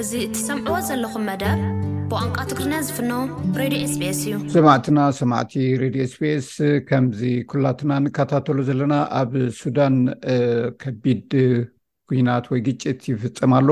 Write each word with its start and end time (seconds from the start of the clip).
እዚ 0.00 0.12
እትሰምዕዎ 0.24 0.74
ዘለኹም 0.88 1.22
መደር 1.28 1.56
ብቋንቋ 2.10 2.36
ትግሪና 2.50 2.74
ዝፍኖ 2.86 3.12
ሬድዮ 3.60 3.80
ስቤኤስ 3.92 4.14
እዩ 4.24 4.34
ሰማዕትና 4.56 4.98
ሰማዕቲ 5.20 5.54
ሬድዮ 5.80 6.02
ስፒስ 6.12 6.48
ከምዚ 6.88 7.20
ኩላትና 7.52 7.92
ንካታተሉ 8.04 8.58
ዘለና 8.68 8.94
ኣብ 9.20 9.32
ሱዳን 9.60 9.96
ከቢድ 10.84 11.32
ኩናት 12.12 12.44
ወይ 12.52 12.60
ግጭት 12.68 13.00
ይፍፀም 13.12 13.54
ኣሎ 13.58 13.68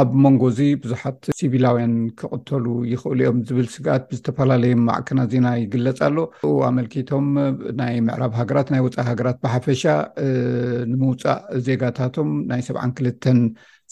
ኣብ 0.00 0.10
መንጎእዚ 0.24 0.58
ብዙሓት 0.82 1.22
ሲቪላውያን 1.38 1.94
ክቅተሉ 2.20 2.66
ይኽእሉ 2.92 3.18
እዮም 3.22 3.38
ዝብል 3.48 3.66
ስግኣት 3.76 4.02
ብዝተፈላለዩ 4.10 4.74
ማዕክና 4.90 5.20
ዜና 5.32 5.46
ይግለፅ 5.62 5.98
ኣሎ 6.08 6.18
ኣመልኪቶም 6.68 7.26
ናይ 7.80 7.96
ምዕራብ 8.08 8.34
ሃገራት 8.42 8.68
ናይ 8.74 8.82
ወፃኢ 8.88 9.06
ሃገራት 9.10 9.38
ብሓፈሻ 9.46 9.82
ንምውፃእ 10.92 11.40
ዜጋታቶም 11.68 12.30
ናይ 12.52 12.62
ሰብዓን 12.70 12.92
ክልተን 12.98 13.40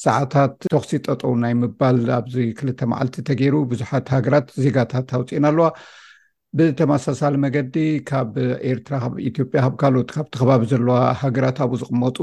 ሰዓታት 0.04 0.52
ተክሲ 0.72 0.90
ጠጠው 1.06 1.32
ናይ 1.42 1.54
ምባል 1.60 1.96
ኣብዚ 2.18 2.34
ክልተ 2.58 2.80
መዓልቲ 2.90 3.14
ተገይሩ 3.28 3.54
ብዙሓት 3.72 4.06
ሃገራት 4.14 4.48
ዜጋታት 4.64 5.08
ኣውፂእና 5.16 5.46
ኣለዋ 5.50 5.66
ብተመሳሳሊ 6.58 7.34
መገዲ 7.44 7.74
ካብ 8.10 8.30
ኤርትራ 8.70 8.94
ካብ 9.04 9.14
ኢትዮጵያ 9.30 9.60
ካብ 9.64 9.74
ካልኦት 9.80 10.10
ካብቲ 10.16 10.32
ከባቢ 10.42 10.62
ዘለዋ 10.72 10.96
ሃገራት 11.22 11.58
ኣብኡ 11.64 11.74
ዝቕመጡ 11.82 12.18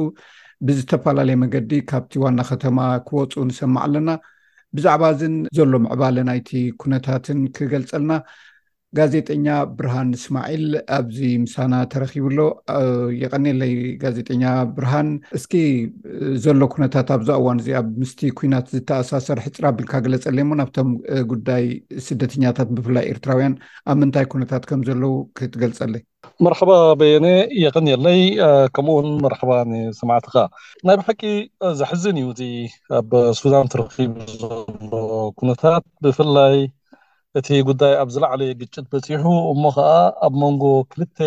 ብዝተፈላለየ 0.68 1.38
መገዲ 1.44 1.72
ካብቲ 1.92 2.12
ዋና 2.24 2.40
ከተማ 2.52 2.78
ክወፁ 3.10 3.34
ንሰማዕ 3.50 3.84
ኣለና 3.88 4.10
ብዛዕባ 4.78 5.04
እዝን 5.16 5.36
ዘሎ 5.58 5.74
ምዕባለ 5.86 6.18
ናይቲ 6.30 6.50
ኩነታትን 6.84 7.40
ክገልፀልና 7.58 8.12
ጋዜጠኛ 8.98 9.48
ብርሃን 9.78 10.10
እስማዒል 10.18 10.66
ኣብዚ 10.98 11.18
ምሳና 11.44 11.74
ተረኪቡኣሎ 11.92 12.40
የቀኒየለይ 13.22 13.74
ጋዜጠኛ 14.04 14.44
ብርሃን 14.76 15.10
እስኪ 15.38 15.54
ዘሎ 16.44 16.60
ኩነታት 16.74 17.10
ኣብዛ 17.16 17.30
እዋን 17.42 17.60
እዚ 17.64 17.70
ኣብ 17.80 17.88
ምስ 18.02 18.12
ኩናት 18.40 18.68
ዝተኣሳሰር 18.76 19.40
ሕፅራብልካ 19.46 19.94
ገለፀለይ 20.06 20.46
ሞ 20.50 20.60
ናብቶም 20.62 20.90
ጉዳይ 21.32 21.66
ስደተኛታት 22.08 22.70
ብፍላይ 22.78 23.08
ኤርትራውያን 23.14 23.56
ኣብ 23.92 23.98
ምንታይ 24.04 24.28
ኩነታት 24.34 24.64
ከም 24.72 24.84
ዘለው 24.90 25.16
ክትገልፀለ 25.40 25.96
መርሓባ 26.46 26.72
በየነ 27.00 27.28
የቀኒየለይ 27.64 28.22
ከምኡውን 28.76 29.10
መርባ 29.24 29.52
ንሰማዕትካ 29.72 30.36
ናይ 30.88 30.96
ብ 31.00 31.04
ሓቂ 31.08 31.22
ዝሕዝን 31.82 32.18
እዩ 32.22 32.30
እዚ 32.36 32.42
ኣብ 33.02 33.12
ሱዳን 33.42 33.70
ተረኪቡ 33.74 34.14
ዘሎ 34.42 34.52
ኩነታት 35.42 35.84
ብፍላይ 36.06 36.58
እቲ 37.40 37.48
ጉዳይ 37.68 37.94
ኣብ 38.02 38.10
ዝለዕለ 38.16 38.42
ግጭት 38.60 38.86
በፂሑ 38.92 39.24
እሞ 39.54 39.64
ከዓ 39.78 39.90
ኣብ 40.26 40.34
ሞንጎ 40.42 40.64
ክልተ 40.92 41.18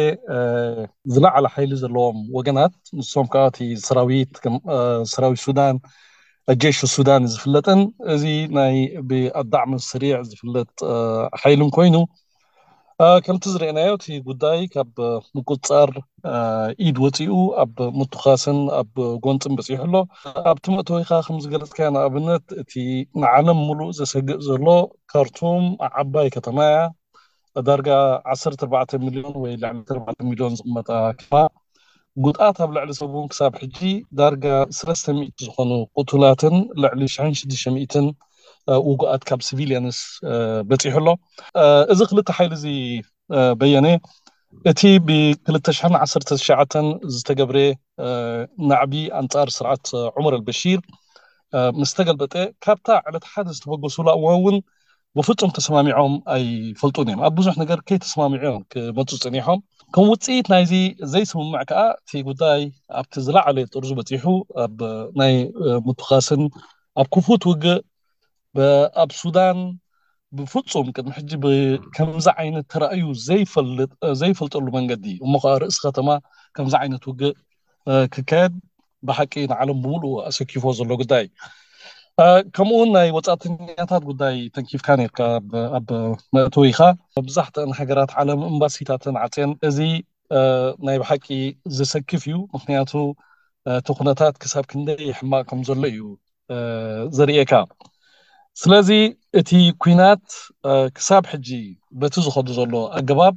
ዝለዕለ 1.15 1.45
ሓይሊ 1.55 1.73
ዘለዎም 1.83 2.19
ወገናት 2.37 2.75
ንስም 2.99 3.27
ከዓእቲ 3.33 3.59
ሰራዊትሰራዊት 3.87 5.41
ሱዳን 5.47 5.77
ኣጀሽ 6.53 6.79
ሱዳን 6.95 7.23
ዝፍለጥን 7.33 7.81
እዚ 8.15 8.25
ናይ 8.59 8.75
ኣዳዕሚ 9.43 9.73
ስሪዕ 9.91 10.15
ዝፍለጥ 10.31 10.69
ሓይሉን 11.43 11.71
ኮይኑ 11.77 11.97
ከምቲ 13.25 13.45
ዝርአየናዮ 13.55 13.91
እቲ 13.97 14.07
ጉዳይ 14.29 14.61
ካብ 14.73 14.89
ምቁፃር 15.37 15.91
ኢድ 16.87 16.97
ወፂኡ 17.03 17.35
ኣብ 17.63 17.75
ምትኻስን 17.99 18.59
ኣብ 18.79 18.93
ጎንፅን 19.25 19.53
በፂሑ 19.59 19.77
ኣሎ 19.85 19.95
ኣብቲ 20.53 20.65
መእተወይ 20.77 21.05
ካ 21.11 21.21
ከምዝገለፅካዮ 21.27 21.89
ንኣብነት 21.97 22.45
እቲ 22.63 22.73
ንዓለም 23.23 23.61
ሙሉእ 23.67 23.95
ዘሰግእ 23.99 24.41
ዘሎ 24.49 24.67
ካርቱም 25.13 25.65
ዓባይ 26.03 26.29
ከተማ 26.37 26.57
እያ 26.73 26.81
ዳርጋ 27.69 27.89
14ሚልዮን 28.35 29.37
ወይ 29.43 29.55
ዕሊ4 29.57 30.19
ሚሊዮን 30.31 30.59
ዝቅመጣ 30.61 30.89
ክባ 31.21 31.33
ጉድኣት 32.25 32.59
ኣብ 32.67 32.71
ልዕሊ 32.79 32.91
ሰብን 33.01 33.29
ክሳብ 33.33 33.53
ሕጂ 33.63 33.79
ዳርጋ 34.21 34.45
3 34.81 35.09
ዝኮኑ 35.47 35.71
ቁትላትን 35.97 36.57
ልዕሊ 36.85 37.03
ሽ6 37.17 37.93
ውጉኣት 38.91 39.23
ካብ 39.29 39.41
ስቪልንስ 39.49 39.99
በፂሑ 40.71 40.95
ኣሎ 41.01 41.09
እዚ 41.93 42.01
ክልተ 42.11 42.29
ሓይሊ 42.39 42.53
እዚ 42.59 42.67
በየነ 43.61 43.87
እቲ 44.71 44.83
ብ219ሸ 45.07 46.51
ዝተገብረ 47.15 47.57
ናዕቢ 48.71 48.95
ኣንፃር 49.21 49.49
ስርዓት 49.57 49.85
ዑመር 50.17 50.35
ኣልበሺር 50.39 50.81
ምስ 51.81 51.91
ተገልበጠ 51.99 52.35
ካብታ 52.65 52.89
ዕለት 53.09 53.27
ሓደ 53.33 53.47
ዝተበገሱሉ 53.57 54.07
እዋእውን 54.19 54.57
ብፍፁም 55.19 55.51
ተሰማሚዖም 55.57 56.15
ኣይፈልጡን 56.35 57.09
እዮም 57.11 57.21
ኣብ 57.27 57.33
ብዙሕ 57.39 57.55
ነገር 57.63 57.79
ከይ 57.89 57.99
ተሰማሚዑም 58.05 58.61
ክመፁ 58.73 59.09
ፅኒሖም 59.23 59.61
ከም 59.95 60.05
ውፅኢት 60.13 60.47
ናይዚ 60.53 60.73
ዘይስምምዕ 61.13 61.63
ከዓ 61.71 61.83
እቲ 62.01 62.13
ጉዳይ 62.29 62.61
ኣብቲ 63.01 63.15
ዝለዕለ 63.27 63.57
ጥርዙ 63.73 63.91
በፂሑ 64.01 64.27
ኣብ 64.65 64.79
ናይ 65.21 65.35
ሙትኻስን 65.87 66.43
ኣብ 67.03 67.07
ክፉት 67.17 67.43
ውግእ 67.51 67.81
ኣብ 69.03 69.11
ሱዳን 69.21 69.59
ብፍፁም 70.37 70.87
ቅድሚ 70.95 71.11
ሕጂ 71.19 71.33
ከምዚ 71.97 72.27
ዓይነት 72.41 72.67
ተረኣዩ 72.73 73.05
ዘይፈልጠሉ 74.21 74.67
መንገዲ 74.77 75.05
እሞከዓ 75.25 75.53
ርእሲ 75.63 75.79
ከተማ 75.87 76.09
ከምዚ 76.57 76.75
ዓይነት 76.83 77.03
ውግእ 77.11 77.37
ክካየድ 78.15 78.55
ብሓቂ 79.09 79.33
ንዓለም 79.53 79.79
ብምሉእ 79.85 80.17
ኣሰኪፎ 80.29 80.65
ዘሎ 80.79 80.91
ጉዳይ 81.03 81.25
ከምኡውን 82.55 82.91
ናይ 82.97 83.09
ወፃተኛታት 83.17 84.03
ጉዳይ 84.11 84.37
ተንኪፍካ 84.55 84.89
ነርካ 85.01 85.19
ኣብ 85.79 85.89
መእትው 86.35 86.65
ኢካ 86.71 86.81
መብዛሕት 87.19 87.57
ሃገራት 87.81 88.13
ዓለም 88.21 88.41
እምባሲታትን 88.51 89.17
ዓፅን 89.25 89.51
እዚ 89.69 89.79
ናይ 90.87 90.97
ብሓቂ 91.03 91.27
ዝሰኪፍ 91.77 92.23
እዩ 92.31 92.37
ምክንያቱ 92.57 92.93
እቲ 93.79 93.89
ኩነታት 94.01 94.35
ክሳብ 94.43 94.65
ክንደይ 94.73 95.07
ሕማቅ 95.19 95.45
ከምዘሎ 95.51 95.83
እዩ 95.93 96.03
ዘርየካ 97.19 97.53
ስለዚ 98.63 98.89
እቲ 99.41 99.51
ኩናት 99.83 100.25
ክሳብ 100.95 101.25
ሕጂ 101.33 101.49
በቲ 102.01 102.15
ዝኸዱ 102.27 102.47
ዘሎ 102.57 102.73
ኣገባብ 102.99 103.35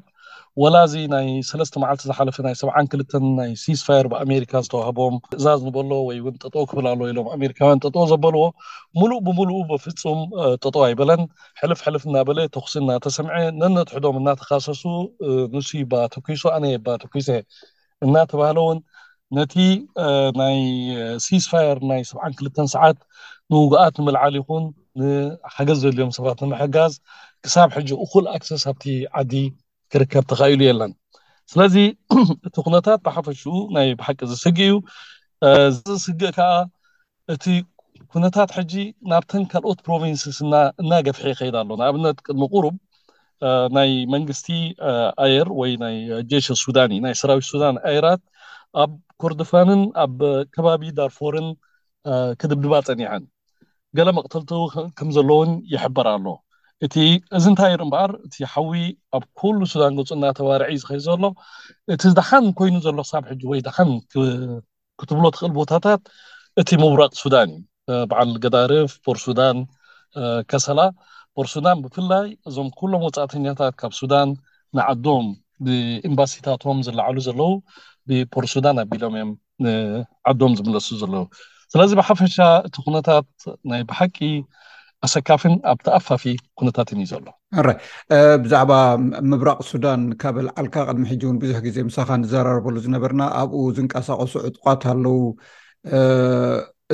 ወላ 0.61 0.75
እዚ 0.87 0.93
ናይ 1.13 1.27
ሰለስተ 1.49 1.81
መዓልቲ 1.83 2.01
ዝሓለፈ 2.11 2.37
ናይ 2.45 2.55
ሰዓን 2.61 2.85
ክልተን 2.91 3.25
ናይ 3.39 3.51
ሴስፋር 3.65 4.05
ብኣሜሪካ 4.13 4.53
ዝተዋህቦም 4.65 5.15
እዛዝ 5.37 5.59
ንበሎ 5.67 5.91
ወይ 6.07 6.17
ውን 6.25 6.35
ጠጠ 6.43 6.55
ክፍል 6.69 6.85
ኣለዎ 6.91 7.05
ኢሎም 7.11 7.27
ኣሜሪካውያን 7.35 7.81
ጠጠ 7.85 7.95
ዘበልዎ 8.11 8.43
ሙሉእ 9.01 9.19
ብምሉእ 9.27 9.61
ብፍፁም 9.73 10.19
ጠጠ 10.63 10.75
ኣይበለን 10.87 11.21
ሕልፍ 11.61 11.79
ሕልፍ 11.87 12.03
እና 12.09 12.17
በለ 12.31 12.39
ተክሲ 12.57 12.73
እናተሰምዐ 12.83 13.35
ነነትሕዶም 13.61 14.17
እናተካሰሱ 14.23 14.83
ንስ 15.55 15.69
ባ 15.93 16.03
ተኪሶ 16.17 16.43
ኣነየ 16.57 16.75
ባ 16.85 16.99
ተኩሶ 17.05 17.27
እናተባህለውን 18.07 18.79
ነቲ 19.39 19.53
ናይ 20.41 20.57
ሴስፋር 21.29 21.75
ናይ 21.93 22.03
ሰዓን 22.13 22.33
ክልተ 22.39 22.57
ሰዓት 22.75 22.97
ንውግኣት 23.53 23.95
ንምልዓል 24.01 24.35
ይኹን 24.41 24.65
ንሓገዝ 24.99 25.77
ዘልዮም 25.83 26.11
ሰባት 26.17 26.39
ንምሕጋዝ 26.45 26.93
ክሳብ 27.43 27.69
ሕጂ 27.75 27.89
እኩል 28.05 28.25
ኣክሰስ 28.35 28.63
ኣብቲ 28.71 28.83
ዓዲ 29.21 29.33
ክርከብ 29.93 30.23
ተኻይሉ 30.31 30.59
የለን 30.69 30.91
ስለዚ 31.53 31.75
እቲ 32.47 32.53
ኩነታት 32.65 32.99
ብሓፈሽኡ 33.05 33.53
ናይ 33.75 33.87
ብሓቂ 33.99 34.19
ዝስጊ 34.31 34.59
እዩ 34.67 34.75
ዝስጊ 35.77 36.21
ከዓ 36.37 36.49
እቲ 37.33 37.43
ኩነታት 38.13 38.49
ሕጂ 38.57 38.73
ናብተን 39.11 39.43
ካልኦት 39.51 39.79
ፕሮቨንስስ 39.87 40.37
እናገፍሐ 40.83 41.25
ይከይዳ 41.33 41.55
ኣሎ 41.63 41.69
ንኣብነት 41.81 42.17
ቅድሚ 42.25 42.43
ቅሩብ 42.53 42.75
ናይ 43.77 43.91
መንግስቲ 44.13 44.47
ኣየር 45.25 45.49
ወይ 45.59 45.71
ናይ 45.83 45.95
ጀሸ 46.31 46.47
ሱዳኒ 46.63 46.91
ናይ 47.05 47.15
ሰራዊት 47.21 47.47
ሱዳን 47.51 47.77
ኣየራት 47.91 48.21
ኣብ 48.83 48.91
ኮርድፋንን 49.23 49.83
ኣብ 50.05 50.17
ከባቢ 50.55 50.83
ዳርፎርን 50.99 51.49
ክድብድባ 52.41 52.73
ፀኒዐን 52.89 53.23
ገለ 53.97 54.09
መቅተልቲ 54.17 54.51
ከም 54.97 55.09
ዘለ 55.15 55.29
እውን 55.35 55.51
ይሕበር 55.73 56.07
ኣሎ 56.13 56.25
እቲ 56.85 56.95
እዚ 57.37 57.45
እንታይ 57.51 57.73
ርኢ 57.79 57.83
እምበኣር 57.85 58.11
እቲ 58.25 58.35
ሓዊ 58.53 58.71
ኣብ 59.17 59.23
ኩሉ 59.39 59.59
ሱዳን 59.71 59.97
ገፁ 59.97 60.11
ናተዋርዒ 60.21 60.69
ዝኽእ 60.81 61.01
ዘሎ 61.07 61.23
እቲ 61.93 62.01
ደሓን 62.19 62.45
ኮይኑ 62.59 62.75
ዘሎ 62.85 62.97
ሳብ 63.11 63.23
ሕጂ 63.31 63.41
ወይ 63.51 63.59
ደሓን 63.67 63.91
ክትብሎ 64.99 65.23
ትኽእል 65.35 65.53
ቦታታት 65.59 66.01
እቲ 66.61 66.69
ምውራቅ 66.81 67.11
ሱዳን 67.23 67.51
እዩ 67.91 67.99
በዓል 68.11 68.31
ገዳርፍ 68.43 68.91
ፖርሱዳን 69.07 69.57
ከሰላ 70.51 70.79
ፖርሱዳን 71.37 71.77
ብፍላይ 71.85 72.27
እዞም 72.49 72.69
ኩሎም 72.79 73.03
ወፃእተኛታት 73.07 73.73
ካብ 73.81 73.91
ሱዳን 74.01 74.29
ንዓዶም 74.77 75.27
ብኤምባሲታትም 75.65 76.77
ዝላዓሉ 76.87 77.17
ዘለው 77.27 77.53
ብፖርሱዳን 78.09 78.77
ኣቢሎም 78.85 79.15
እዮምዓዶም 79.19 80.53
ዝምለሱ 80.59 80.87
ዘለዉ 81.03 81.23
ስለዚ 81.73 81.91
ብሓፈሻ 81.99 82.35
እቲ 82.67 82.75
ኩነታት 82.85 83.27
ናይ 83.71 83.81
ብሓቂ 83.89 84.17
ኣሰካፍን 85.05 85.53
ኣብተኣፋፊ 85.73 86.23
ኩነታትን 86.59 86.99
እዩ 87.03 87.07
ዘሎ 87.11 87.25
ራይ 87.67 87.77
ብዛዕባ 88.43 88.71
ምብራቅ 89.29 89.57
ሱዳን 89.69 90.01
ካበልዓልካ 90.21 90.75
ቅድሚ 90.89 91.03
ሕጂ 91.11 91.23
እውን 91.27 91.37
ብዙሕ 91.43 91.59
ግዜ 91.67 91.77
ምሳኻ 91.89 92.09
ንዘራርበሉ 92.23 92.75
ዝነበርና 92.85 93.21
ኣብኡ 93.43 93.61
ዝንቀሳቀሱ 93.77 94.33
ዕጡቋት 94.49 94.83
ኣለው 94.91 95.19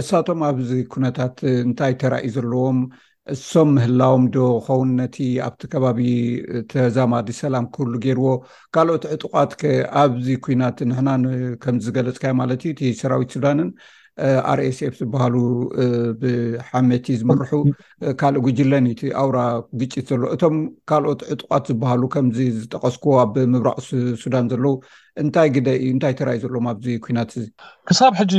እሳቶም 0.01 0.39
ኣብዚ 0.49 0.71
ኩነታት 0.93 1.35
እንታይ 1.67 1.93
ተራእዩ 2.01 2.31
ዘለዎም 2.37 2.79
እሶም 3.33 3.69
ምህላዎም 3.75 4.23
ዶ 4.35 4.45
ከውንነቲ 4.65 5.17
ኣብቲ 5.47 5.61
ከባቢ 5.73 5.99
ተዛማዲ 6.71 7.29
ሰላም 7.43 7.65
ክህሉ 7.73 7.93
ገይርዎ 8.07 8.29
ካልኦት 8.75 9.05
ዕጡቋት 9.15 9.53
ኣብዚ 10.03 10.27
ኩናት 10.45 10.77
ና 10.91 11.21
ከም 11.65 11.77
ዝገለፅካዮ 11.87 12.35
ማለት 12.43 12.61
እዩ 12.69 12.77
እ 12.91 12.95
ሰራዊት 13.03 13.33
ሱዳንን 13.37 13.71
ኣርኤ 14.51 14.69
ስብ 14.77 14.93
ዝበሃሉ 14.99 15.35
ብሓመቲ 16.21 17.05
ዝምርሑ 17.21 17.51
ካልእ 18.19 18.41
ጉጅለን 18.45 18.85
ቲ 18.99 19.13
ኣውራ 19.21 19.37
ግጭት 19.81 20.05
ዘሎ 20.11 20.21
እቶም 20.35 20.55
ካልኦት 20.89 21.21
ዕጡቃት 21.33 21.63
ዝበሃሉ 21.69 22.01
ከምዚ 22.13 22.37
ዝጠቀስኩዎ 22.61 23.13
ኣብ 23.23 23.35
ምብራቅ 23.53 23.77
ሱዳን 24.23 24.45
ዘለው 24.53 24.75
እንታይ 25.23 25.49
ግደ 25.55 25.67
እዩ 25.81 25.89
እንታይ 25.95 26.13
ተራዩ 26.21 26.39
ዘሎም 26.45 26.65
ኣዚ 26.71 26.85
ኩናት 27.05 27.31
እዚ 27.41 27.45
ክሳብ 27.89 28.13
ሕጂ 28.21 28.33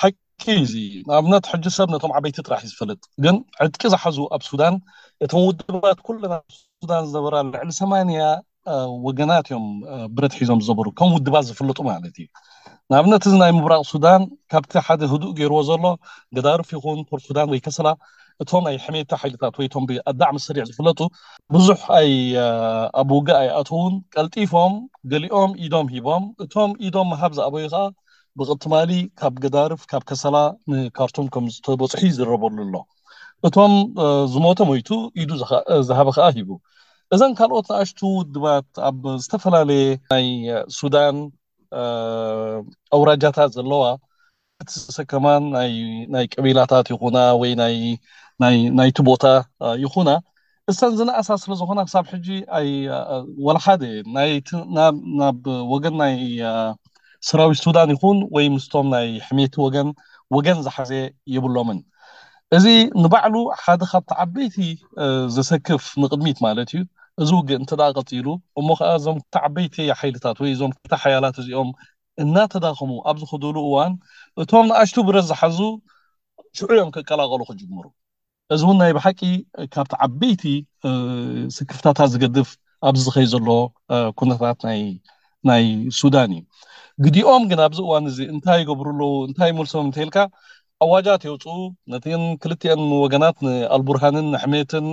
ሓቂ 0.00 0.44
እዚ 0.66 0.74
ንኣብነት 1.10 1.44
ሕጂ 1.52 1.64
ሰብ 1.78 1.88
ነቶም 1.94 2.14
ዓበይቲ 2.18 2.36
ጥራሕእዩ 2.46 2.72
ዝፈለጥ 2.74 3.02
ግን 3.26 3.38
ዕድቂ 3.66 3.82
ዝሓዙ 3.94 4.18
ኣብ 4.36 4.42
ሱዳን 4.50 4.76
እቶም 5.26 5.42
ውድባት 5.50 6.00
ኩለና 6.08 6.34
ሱዳን 6.82 7.04
ዝነበራ 7.12 7.34
ልዕሊ 7.52 7.70
80 7.78 8.18
ወገናት 9.06 9.46
እዮም 9.50 9.66
ብረት 10.16 10.34
ሒዞም 10.40 10.60
ዝነበሩ 10.66 10.86
ከም 10.98 11.10
ውድባት 11.16 11.44
ዝፍለጡ 11.48 11.78
ማለት 11.92 12.14
እዩ 12.22 12.28
ንኣብነት 12.90 13.22
እዚ 13.28 13.34
ናይ 13.42 13.52
ምብራቅ 13.56 13.82
ሱዳን 13.92 14.22
ካብቲ 14.52 14.72
ሓደ 14.86 15.00
ህዱእ 15.12 15.32
ገይርዎ 15.38 15.58
ዘሎ 15.68 15.84
ገዳርፍ 16.36 16.68
ይኹን 16.76 16.98
ፖርሱዳን 17.10 17.48
ወይ 17.52 17.60
ከሰላ 17.66 17.88
እቶም 18.42 18.62
ናይ 18.66 18.76
ሕሜቲ 18.84 19.10
ሓይልታት 19.20 19.54
ወይቶም 19.60 19.84
ብኣዳዕሚ 19.88 20.36
ሰሪዕ 20.46 20.64
ዝፍለጡ 20.68 21.00
ብዙሕ 21.54 21.80
ኣይ 21.98 22.10
ኣቡጋ 23.02 23.28
ኣይኣተውን 23.42 23.94
ቀልጢፎም 24.14 24.72
ገሊኦም 25.10 25.50
ኢዶም 25.66 25.86
ሂቦም 25.94 26.24
እቶም 26.44 26.70
ኢዶም 26.86 27.06
መሃብ 27.12 27.32
ዝኣበዩ 27.38 27.66
ከዓ 27.74 27.84
ብቅትማሊ 28.42 28.92
ካብ 29.20 29.34
ገዳርፍ 29.44 29.80
ካብ 29.90 30.02
ከሰላ 30.10 30.36
ንካርቱም 30.70 31.26
ከምዝተበፅሑ 31.34 32.00
ዝረበሉ 32.18 32.56
ኣሎ 32.66 32.74
እቶም 33.48 33.72
ዝሞተ 34.32 34.58
ሞይቱ 34.70 34.90
ኢዱ 35.22 35.30
ዝሃበ 35.88 36.08
ከዓ 36.16 36.26
ሂቡ 36.38 36.50
እዘን 37.14 37.32
ካልኦት 37.38 37.66
ንኣሽቱ 37.72 38.00
ውድባት 38.18 38.68
ኣብ 38.88 39.00
ዝተፈላለየ 39.24 39.86
ናይ 40.12 40.26
ሱዳን 40.78 41.16
ኣውራጃታት 42.96 43.50
ዘለዋ 43.56 43.84
እቲ 44.62 44.70
ዝሰከማን 44.84 45.44
ናይ 46.14 46.24
ቀቢላታት 46.34 46.86
ይኹና 46.92 47.18
ወይ 47.40 47.52
ናይቲ 48.80 48.96
ቦታ 49.10 49.24
ይኹና 49.84 50.10
እሰን 50.72 50.92
ዝነእሳ 50.98 51.28
ስለዝኮና 51.42 51.80
ክሳብ 51.86 52.04
ሕጂ 52.12 52.26
ወለሓደ 53.46 53.82
ይናብ 53.94 55.40
ወገን 55.72 55.96
ናይ 56.02 56.14
ስራዊት 57.28 57.60
ሱዳን 57.64 57.90
ይኹን 57.94 58.18
ወይ 58.36 58.46
ምስቶም 58.54 58.86
ናይ 58.94 59.08
ሕሜቲ 59.28 59.54
ወንወገን 59.64 60.58
ዝሓዘ 60.66 60.90
ይብሎምን 61.34 61.80
እዚ 62.56 62.64
ንባዕሉ 63.02 63.34
ሓደ 63.62 63.82
ካብቲ 63.92 64.10
ዓበይቲ 64.24 64.56
ዘሰክፍ 65.36 65.84
ንቅድሚት 66.02 66.38
ማለት 66.46 66.70
እዩ 66.76 66.82
እዚ 67.22 67.30
ውግ 67.38 67.50
እንትዳ 67.62 67.82
ቀፂሉ 67.98 68.26
እሞ 68.60 68.68
ከዓ 68.78 68.88
እዞም 68.98 69.18
ተ 69.34 69.40
ዓበይቲ 69.46 69.76
ሓይልታት 70.00 70.36
ወይ 70.42 70.50
እዞም 70.54 70.72
ታ 70.92 70.94
ሓያላት 71.02 71.36
እዚኦም 71.42 71.68
እናተዳኸሙ 72.22 72.90
ኣብዝክደሉ 73.10 73.56
እዋን 73.68 73.92
እቶም 74.42 74.64
ንኣሽቱ 74.70 74.96
ብረስ 75.08 75.26
ዝሓዙ 75.30 75.58
ሽዑ 76.58 76.68
እዮም 76.76 76.90
ክቀላቀሉ 76.96 77.40
ክጅግምሩ 77.50 77.86
እዚ 78.54 78.60
እውን 78.66 78.76
ናይ 78.82 78.92
ብሓቂ 78.98 79.20
ካብቲ 79.74 79.92
ዓበይቲ 80.06 80.44
ስክፍታታት 81.56 82.10
ዝገድፍ 82.14 82.50
ኣብዝኸይ 82.90 83.26
ዘሎ 83.34 83.48
ኩነታት 84.20 84.60
ናይ 85.50 85.64
ሱዳን 86.00 86.32
እዩ 86.36 86.42
ግዲኦም 87.04 87.42
ግን 87.50 87.60
ኣብዚ 87.66 87.78
እዋን 87.86 88.04
እዚ 88.12 88.18
እንታይ 88.34 88.60
ገብርለው 88.70 89.12
እንታይ 89.28 89.50
መልሶም 89.58 89.84
እንተይልካ 89.88 90.18
ኣዋጃት 90.84 91.22
የውፁ 91.28 91.44
ነቲን 91.92 92.22
ክልትዮን 92.42 92.82
ወገናት 93.04 93.36
ንኣልቡርሃንን 93.46 94.26
ንሕሜትን 94.34 94.86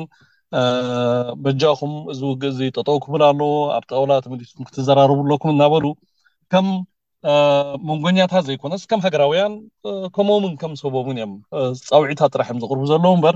መጃኹም 1.45 1.93
እዚ 2.13 2.21
ውግእ 2.31 2.53
ዚጠጠው 2.59 2.97
ክብል 3.03 3.21
ኣለዎ 3.27 3.51
ኣብ 3.75 3.83
ጠውላተመሊስኩም 3.91 4.65
ክትዘራርቡለኩም 4.69 5.51
እናበሉ 5.55 5.85
ከም 6.53 6.67
መንጎኛታት 7.89 8.43
ዘይኮነስ 8.49 8.83
ከም 8.91 9.01
ሃገራውያን 9.05 9.53
ከምኦምን 10.15 10.53
ከምሰብውን 10.61 11.17
እዮም 11.19 11.33
ፃውዒታት 11.87 12.31
ጥራሕ 12.35 12.47
እዮም 12.49 12.61
ዘቅርቡ 12.63 12.83
ዘለዉ 12.91 13.11
እምበር 13.17 13.35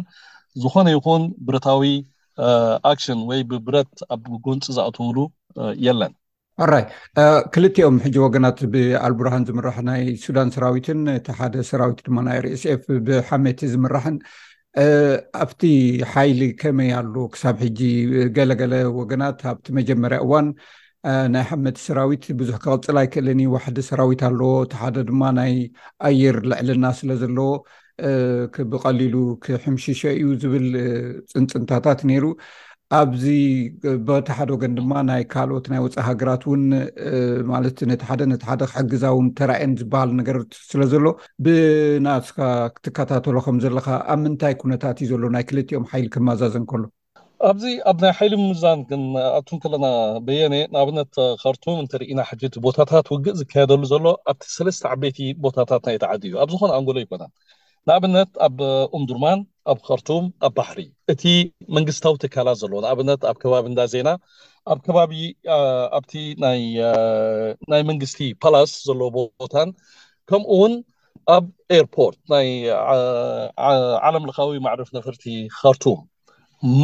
ዝኮነ 0.63 0.87
ይኹን 0.95 1.23
ብረታዊ 1.47 1.91
ኣክሽን 2.91 3.19
ወይ 3.29 3.41
ብብረት 3.49 3.93
ኣብ 4.15 4.23
ጎንፂ 4.47 4.65
ዝኣትውሉ 4.77 5.17
የለን 5.87 6.13
ኣራይ 6.65 6.83
ክልትኦም 7.53 7.95
ሕጂ 8.05 8.15
ወገናት 8.25 8.59
ብኣልብርሃን 8.73 9.45
ዝምራሕ 9.47 9.77
ናይ 9.89 10.03
ሱዳን 10.25 10.51
ሰራዊትን 10.57 10.99
እቲ 11.17 11.27
ሓደ 11.39 11.55
ሰራዊት 11.71 11.99
ድማ 12.07 12.17
ናይ 12.27 12.39
ርእስኤፍ 12.45 12.83
ብሓሜት 13.07 13.59
ዝምራሕን 13.71 14.17
ኣብቲ 15.43 15.61
ሓይሊ 16.11 16.41
ከመይ 16.61 16.89
ኣሎ 16.99 17.15
ክሳብ 17.33 17.57
ሕጂ 17.65 17.79
ገለገለ 18.37 18.73
ወገናት 18.99 19.39
ኣብቲ 19.51 19.65
መጀመርያ 19.79 20.17
እዋን 20.25 20.47
ናይ 21.33 21.43
ሓመድ 21.49 21.77
ሰራዊት 21.85 22.23
ብዙሕ 22.39 22.57
ክቅፅል 22.63 22.97
ይ 23.03 23.07
ክእለኒ 23.13 23.41
ዋሕዲ 23.53 23.77
ሰራዊት 23.89 24.21
ኣለዎ 24.29 24.51
እቲ 24.65 24.73
ሓደ 24.81 24.97
ድማ 25.09 25.21
ናይ 25.39 25.53
ኣየር 26.07 26.37
ልዕልና 26.51 26.85
ስለ 26.99 27.09
ዘለዎ 27.23 27.49
ብቀሊሉ 28.71 29.15
ክሕምሽሸ 29.43 30.01
እዩ 30.19 30.27
ዝብል 30.41 30.67
ፅንፅንታታት 31.33 31.99
ነይሩ 32.09 32.25
ኣብዚ 32.97 33.23
ቦታ 34.07 34.27
ሓደ 34.37 34.49
ገን 34.61 34.73
ድማ 34.77 34.91
ናይ 35.07 35.23
ካልኦት 35.33 35.65
ናይ 35.71 35.79
ወፃኢ 35.85 36.01
ሃገራት 36.07 36.43
ውን 36.49 36.63
ማለት 37.51 37.77
ነቲ 37.89 38.01
ሓደ 38.09 38.21
ነ 38.31 38.33
ሓደ 38.49 38.61
ክሕግዛውን 38.71 39.27
ተራየን 39.37 39.71
ዝበሃል 39.79 40.09
ነገርት 40.19 40.51
ስለ 40.71 40.81
ዘሎ 40.91 41.05
ብናእስካ 41.45 42.37
ክትከታተሎ 42.75 43.35
ከምዘለካ 43.45 43.87
ኣብ 44.13 44.19
ምንታይ 44.25 44.53
ኩነታት 44.61 44.99
እዩ 45.05 45.09
ዘሎ 45.11 45.23
ናይ 45.35 45.43
ክልቲኦም 45.51 45.87
ሓይሊ 45.93 46.05
ክመዛዘ 46.15 46.53
እንከሎ 46.61 46.83
ኣብዚ 47.49 47.65
ኣብ 47.91 47.97
ናይ 48.03 48.13
ሓይሊ 48.19 48.33
ምምዛን 48.43 48.79
ግን 48.91 49.01
ኣቱም 49.39 49.57
ከለና 49.63 49.87
በየኒ 50.27 50.55
ንኣብነት 50.75 51.13
ካርቶም 51.41 51.81
እንተርኢና 51.83 52.21
ሕጅት 52.29 52.55
ቦታታት 52.67 53.09
ውግእ 53.15 53.37
ዝካየደሉ 53.41 53.83
ዘሎ 53.93 54.05
ኣብቲ 54.33 54.45
ሰለስተ 54.59 54.85
ዓበይቲ 54.93 55.19
ቦታታት 55.47 55.83
ናይ 55.89 55.99
ተዓዲ 56.05 56.23
እዩ 56.31 56.35
ኣብ 56.45 56.51
ዝኮነ 56.55 56.71
ኣንጎሎ 56.79 56.97
ኣይኮነን 57.03 57.31
ንኣብነት 57.87 58.31
ኣብ 58.47 58.57
ኡምዱርማን 58.99 59.41
ኣብ 59.71 59.79
ካርቱም 59.87 60.25
ኣብ 60.47 60.51
ባሕሪ 60.57 60.79
እቲ 61.11 61.23
መንግስታዊ 61.75 62.15
ትካላት 62.23 62.57
ዘሎ 62.61 62.71
ንኣብነት 62.83 63.21
ኣብ 63.29 63.37
ከባቢ 63.43 63.65
እንዳ 63.71 63.81
ዜና 63.93 64.09
ኣብ 64.71 64.79
ከባቢ 64.85 65.11
ኣብቲ 65.97 66.13
ናይ 66.43 67.81
መንግስቲ 67.89 68.17
ፓላስ 68.43 68.71
ዘሎ 68.87 69.01
ቦታን 69.15 69.69
ከምኡ 70.29 70.51
ውን 70.61 70.73
ኣብ 71.37 71.45
ኤርፖርት 71.77 72.17
ናይ 72.33 72.47
ዓለም 74.07 74.23
ልካዊ 74.29 74.51
ማዕርፍ 74.67 74.89
ነፍርቲ 74.97 75.25
ካርቱም 75.59 75.99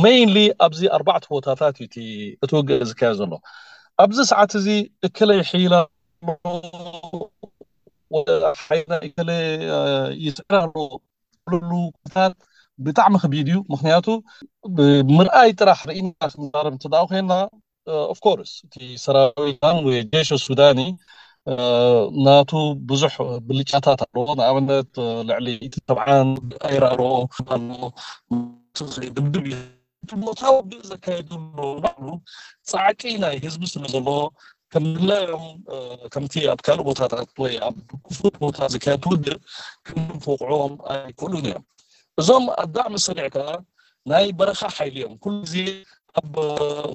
ሜይን 0.04 0.33
ኣብዚ 0.68 0.81
ኣርባዕት 0.98 1.25
ቦታታት 1.36 1.75
ዩእትውግእ 1.86 2.83
ዝካየ 2.89 3.12
ዘሎ 3.22 3.33
ኣብዚ 4.06 4.18
ሰዓት 4.31 4.51
እዚ 4.60 4.68
እከለ 5.07 5.31
ይሒላሎሓ 5.42 5.81
ይፅራሎ 10.25 10.75
ሉታ 11.69 12.16
ብጣዕሚ 12.85 13.14
ክቢድ 13.23 13.47
እዩ 13.52 13.57
ምክንያቱ 13.73 14.07
ብምርኣይ 14.78 15.50
ጥራሕ 15.59 15.80
ርኢና 15.90 16.07
ክርብ 16.56 16.73
እትደ 16.78 16.94
ኮይና 17.09 17.31
ኣፍኮርስ 18.14 18.52
እቲ 18.66 18.76
ሰራዊታን 19.04 19.78
ወይ 19.88 19.97
ጀሾ 20.11 20.30
ሱዳኒ 20.45 20.80
ናቱ 22.26 22.52
ብዙሕ 22.90 23.14
ብልጫታት 23.47 24.00
ኣለዎ 24.06 24.26
ንኣብነት 24.40 24.92
ልዕሊ 25.30 25.47
ቲ 25.73 25.76
ብዓ 25.97 26.02
ኣይራሮ 26.69 27.00
ድእዩታዊ 29.33 30.69
ዘካየዕሉ 30.92 31.97
ፃዕቂ 32.71 33.02
ናይ 33.23 33.35
ህዝቢ 33.45 33.64
ስለ 33.73 33.83
ዘለዎ 33.94 34.18
ከም 34.73 34.83
ድላዮም 34.95 35.45
ከምቲ 36.14 36.33
ኣብ 36.52 36.59
ካልእ 36.66 36.85
ቦታታት 36.90 37.30
ወይ 37.44 37.54
ኣብ 37.68 37.76
ፍ 38.18 38.31
ቦታ 38.44 38.57
ዘካየትውድብ 38.76 39.35
ወቁዑም 40.31 40.73
ኣይክእሉን 40.94 41.45
እዮም 41.50 41.64
እዞም 42.19 42.45
ኣ 42.59 42.63
ዳዕሚ 42.75 42.94
ሰሪዕ 43.07 43.25
ከዓ 43.35 43.47
ናይ 44.11 44.25
በረካ 44.39 44.61
ሓይል 44.77 44.95
እዮም 44.99 45.13
ኩሉ 45.23 45.35
ዜ 45.51 45.56
ኣብ 46.19 46.33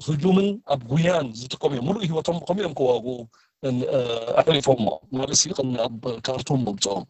ህጁምን 0.07 0.47
ኣብ 0.73 0.81
ጉያን 0.91 1.27
ዝጥቀምእዮም 1.41 1.87
ሉእ 1.95 2.05
ሂወቶም 2.09 2.37
ከምዮም 2.47 2.73
ክዋ 2.77 2.89
ኣሊፎሞ 4.39 4.85
ሲቅ 5.39 5.57
ብ 6.01 6.03
ካርቱም 6.25 6.59
ምፅኦም 6.65 7.03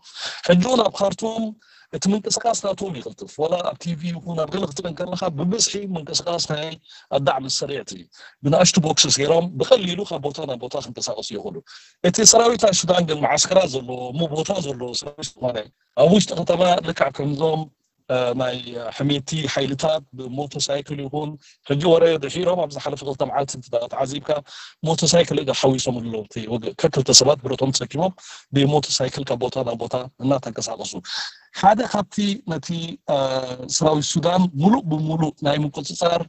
ሕጂ 0.47 0.63
ኣብ 0.87 0.93
ካርቱም 0.99 1.43
እቲ 1.95 2.03
መንቅስቃስካትም 2.13 2.93
ይክልትፍ 2.97 3.33
ኣብ 3.69 3.75
ቲቪ 3.83 4.01
ይ 4.09 4.15
ኣብ 4.43 4.49
ክትቀንከካ 4.69 5.21
ብበዝሒ 5.37 5.73
መንቅስቃስይ 5.95 6.63
ኣዳዕሚ 7.17 7.43
ሰሪዕት 7.59 7.91
ብንኣሽቱ 8.43 8.75
ቦክስ 8.85 9.03
ሴሮም 9.17 9.45
ብቀሊሉ 9.59 9.99
ካብ 10.09 10.21
ቦታ 10.27 10.37
ናይ 10.49 10.57
ቦታ 10.63 10.73
ክንሳቀሱ 10.85 11.27
ይኽእሉ 11.37 11.55
እቲ 12.09 12.15
ሰራዊትሱዳን 12.33 13.03
ግን 13.11 13.19
መዓስከራ 13.25 13.59
ዘለዎ 13.75 13.99
ቦታ 14.35 14.49
ዘለ 14.67 14.81
ሰ 14.99 15.01
ኮ 15.41 15.51
ኣብ 16.01 16.07
ውሽጢ 16.15 16.31
ኸተማ 16.41 16.61
ልክዕ 16.89 17.09
ከምዞም 17.19 17.61
ናይ 18.41 18.57
ሕሜቲ 18.97 19.29
ሓይልታት 19.53 20.03
ብሞተርሳይክል 20.17 20.99
ይኹን 21.03 21.29
ሕጂ 21.69 21.81
ወረ 21.93 22.03
ድሒሮም 22.23 22.59
ኣብዝሓለፈ 22.65 22.99
ክልተ 23.07 23.21
መዓልቲትዓዚብካ 23.29 24.29
ሞቶርሳይክል 24.87 25.39
ሓዊሶም 25.61 25.95
ኣሎ 26.01 26.13
ከክልተሰባት 26.81 27.39
ብረቶም 27.45 27.73
ትፀኪሞም 27.77 28.13
ብሞተርሳይክል 28.55 29.23
ካብ 29.31 29.39
ቦታ 29.45 29.55
ናብ 29.67 29.77
ቦታ 29.83 29.95
እናተንቀሳቀሱ 30.23 30.93
ሓደ 31.61 31.79
ካብቲ 31.95 32.15
ነቲ 32.53 32.67
ስራዊት 33.79 34.07
ሱዳን 34.13 34.41
ሙሉእ 34.63 34.81
ብሙሉእ 34.93 35.35
ናይ 35.47 35.59
ምቁፅፃር 35.65 36.23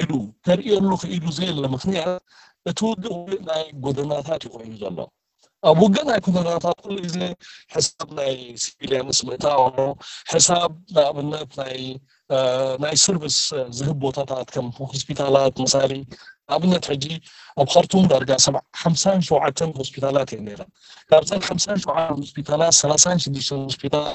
ኢሉ 0.00 0.10
ተርእየሉ 0.46 0.90
ክኢሉ 1.04 1.24
ዘ 1.38 1.40
ለ 1.62 1.64
ምክንያት 1.76 2.18
እቲ 2.70 2.78
ውግእውእ 2.90 3.38
ናይ 3.50 3.64
ጎደናታት 3.84 4.42
ይኮይኑ 4.46 4.72
ዘሎ 4.84 4.98
ኣብ 5.68 5.78
ወገናይ 5.84 6.18
ኮናታ 6.24 6.66
ኩሉ 6.82 6.96
ግዜ 7.06 7.18
ሕሳብ 7.74 8.08
ናይ 8.18 8.32
ስቪልያንስ 8.64 9.18
ምእታ 9.26 9.44
ሎ 9.76 9.76
ሕሳብ 10.32 10.70
ንኣብነት 10.94 11.50
ናይ 12.82 12.94
ሰርቭስ 13.04 13.36
ዝህብ 13.78 13.96
ቦታታት 14.04 14.48
ከም 14.54 14.66
ሆስፒታላት 14.78 15.54
መሳሊ 15.64 15.92
ንኣብነት 16.06 16.84
ሕጂ 16.92 17.04
ኣብ 17.60 17.68
ኻርቱም 17.74 18.04
ዳርጋ 18.12 18.30
ሰ 18.46 18.52
ሓምሳ 18.82 19.04
ሸዓተን 19.28 19.70
ሆስፒታላት 19.80 20.28
የኔራ 20.36 20.60
ካብ 21.12 21.24
ሓምሳ 21.48 21.66
ሸዓ 21.84 21.96
ሆስፒታላት 22.20 22.74
3ላሳ 22.80 23.04
ሽዱሽተ 23.24 23.50
ሆስፒታላ 23.68 24.06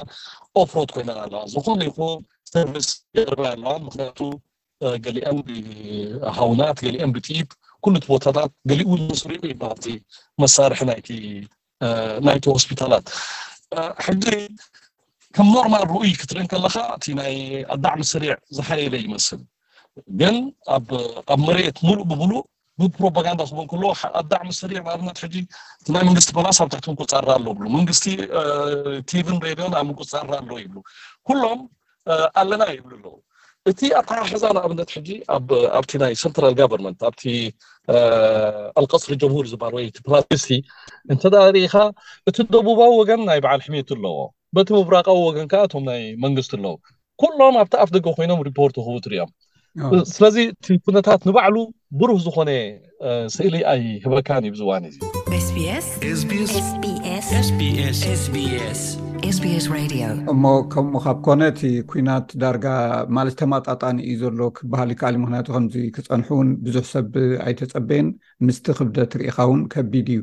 ኦፕሮት 0.62 0.90
ኮይነ 0.96 1.10
ኣለዋ 1.24 1.42
ዝኮሉ 1.54 1.80
ይኹ 1.88 1.98
ሰርቭስ 2.52 2.88
የርበ 3.18 3.42
ኣለዋ 3.54 3.74
ምክንያቱ 3.88 4.18
ገሊአን 5.06 5.36
ብሃውናት 5.48 6.78
ገሊአን 6.86 7.10
ብቲኢድ 7.16 7.48
ኩሉ 7.84 7.94
ቲ 8.02 8.06
ቦታታት 8.12 8.50
ገሊእ 8.70 8.90
ስሪዑፓርቲ 9.20 9.84
መሳርሒ 10.42 10.80
ናይቲ 12.26 12.44
ሆስፒታላት 12.56 13.04
ሕዚ 14.06 14.24
ከም 15.36 15.46
ኖርማል 15.54 15.84
ርኡይ 15.92 16.12
ክትርኢን 16.20 16.48
ከለካ 16.52 16.76
እ 17.34 17.36
ኣዳዕሚ 17.74 18.00
ስሪዕ 18.12 18.32
ዝሓየለ 18.56 18.94
ይመስል 19.06 19.40
ግን 20.20 20.36
ኣብ 20.76 20.88
መርት 21.46 21.76
ሙሉእ 21.86 22.04
ብምሉእ 22.10 22.42
ብፕሮፓጋንዳ 22.80 23.40
ክቦን 23.50 23.66
ከሎ 23.72 23.82
ኣዳዕሚ 24.20 24.48
ስሪዕ 24.60 24.78
ባነት 24.86 25.18
ሕጂ 25.24 25.34
እናይ 25.88 26.02
መንግስቲ 26.08 26.30
ፓላስ 26.38 26.58
ብታሕት 26.66 26.86
ምቁፃራ 26.92 27.26
ኣሎ 27.38 27.46
ብሉ 27.56 27.64
መንግስቲ 27.78 28.04
ቲቭን 29.12 29.38
ሬድዮን 29.46 29.74
ኣብ 29.80 29.86
ምቁፃራ 29.90 30.30
ኣሎ 30.42 30.50
ይብ 30.64 30.74
ኩሎም 31.28 31.60
ኣለና 32.42 32.62
ይብሉ 32.76 33.02
ኣ 33.16 33.22
እቲ 33.70 33.80
ኣካሕዛና 34.00 34.56
ኣብነት 34.66 34.88
ሕጂ 34.94 35.08
ኣብቲ 35.78 35.90
ናይ 36.02 36.12
ንትራል 36.30 36.54
ጋቨርንመንት 36.60 37.00
ኣብቲ 37.08 37.22
ኣልቀስር 38.80 39.12
ጀምር 39.22 39.44
ዝሃል 39.52 39.74
ወይ 39.78 39.86
ቲ 39.96 39.98
ፕሲቲ 40.06 40.48
እንተዳርኢካ 41.14 41.74
እቲ 42.30 42.36
ደቡባዊ 42.54 42.90
ወገን 43.00 43.20
ናይ 43.28 43.38
በዓል 43.44 43.60
ሕምት 43.66 43.90
ኣለዎ 43.96 44.16
በቲ 44.56 44.68
ምብራቀዊ 44.78 45.18
ወገንከ 45.28 45.54
ቶም 45.74 45.84
ናይ 45.90 46.02
መንግስቲ 46.24 46.52
ኣለዎ 46.58 46.74
ኩሎም 47.22 47.54
ኣብቲ 47.62 47.74
ኣፍ 47.84 47.90
ደገ 47.98 48.06
ኮይኖም 48.18 48.42
ሪፖርት 48.48 48.74
ክክቡ 48.80 48.96
ትርኦም 49.06 49.30
ስለዚ 50.14 50.36
ቲ 50.64 50.78
ኩነታት 50.86 51.20
ንባዕሉ 51.30 51.56
ብሩህ 52.02 52.18
ዝኮነ 52.26 52.50
ስእሊ 53.36 53.54
ኣይ 53.74 53.82
ህበካን 54.06 54.44
ዩብዝዋኒ 54.50 54.84
እስ 58.10 58.84
ስስ 59.34 59.38
እሞ 60.32 60.44
ከምኡ 60.72 60.94
ካብ 61.04 61.18
ኮነቲ 61.26 61.60
ኩናት 61.90 62.28
ዳርጋ 62.42 62.66
ማለት 63.16 63.34
ተማጣጣኒ 63.40 63.96
እዩ 64.10 64.14
ዘሎ 64.22 64.40
ክባህሊ 64.56 64.90
ከሊ 65.00 65.14
ምክንያቱ 65.24 65.48
ከምዚ 65.56 65.74
ክፀንሑውን 65.96 66.48
ብዙሕ 66.64 66.84
ሰብ 66.92 67.12
ኣይተፀበየን 67.46 68.08
ምስቲ 68.46 68.66
ክብደት 68.78 69.12
ርኢካ 69.20 69.38
ውን 69.50 69.60
ከቢድ 69.74 70.08
እዩ 70.14 70.18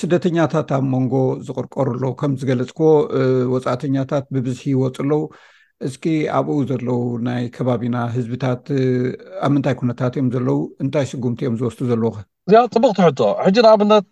ስደተኛታት 0.00 0.70
ኣብ 0.76 0.84
መንጎ 0.94 1.14
ዝቅርቀሩሎ 1.48 2.02
ከምዝገለፅ 2.22 2.70
ክዎ 2.78 2.88
ወፃእተኛታት 3.54 4.26
ብብዝሒ 4.36 4.64
ይወፁ 4.74 4.96
ኣለዉ 5.06 5.20
እስኪ 5.88 6.04
ኣብኡ 6.38 6.58
ዘለው 6.72 7.00
ናይ 7.30 7.42
ከባቢና 7.58 7.96
ህዝብታት 8.18 8.64
ኣብ 9.46 9.50
ምንታይ 9.56 9.76
ኩነታት 9.82 10.12
እዮም 10.18 10.30
ዘለው 10.36 10.60
እንታይ 10.84 11.06
ስጉምቲእዮም 11.12 11.58
ዝወስዱ 11.62 11.80
ዘለዉከ 11.92 12.16
እዚ 12.50 12.54
ፅቡቅ 12.74 12.92
ትሕቶ 13.00 13.20
ሕጂ 13.46 13.56
ንኣብነት 13.66 14.10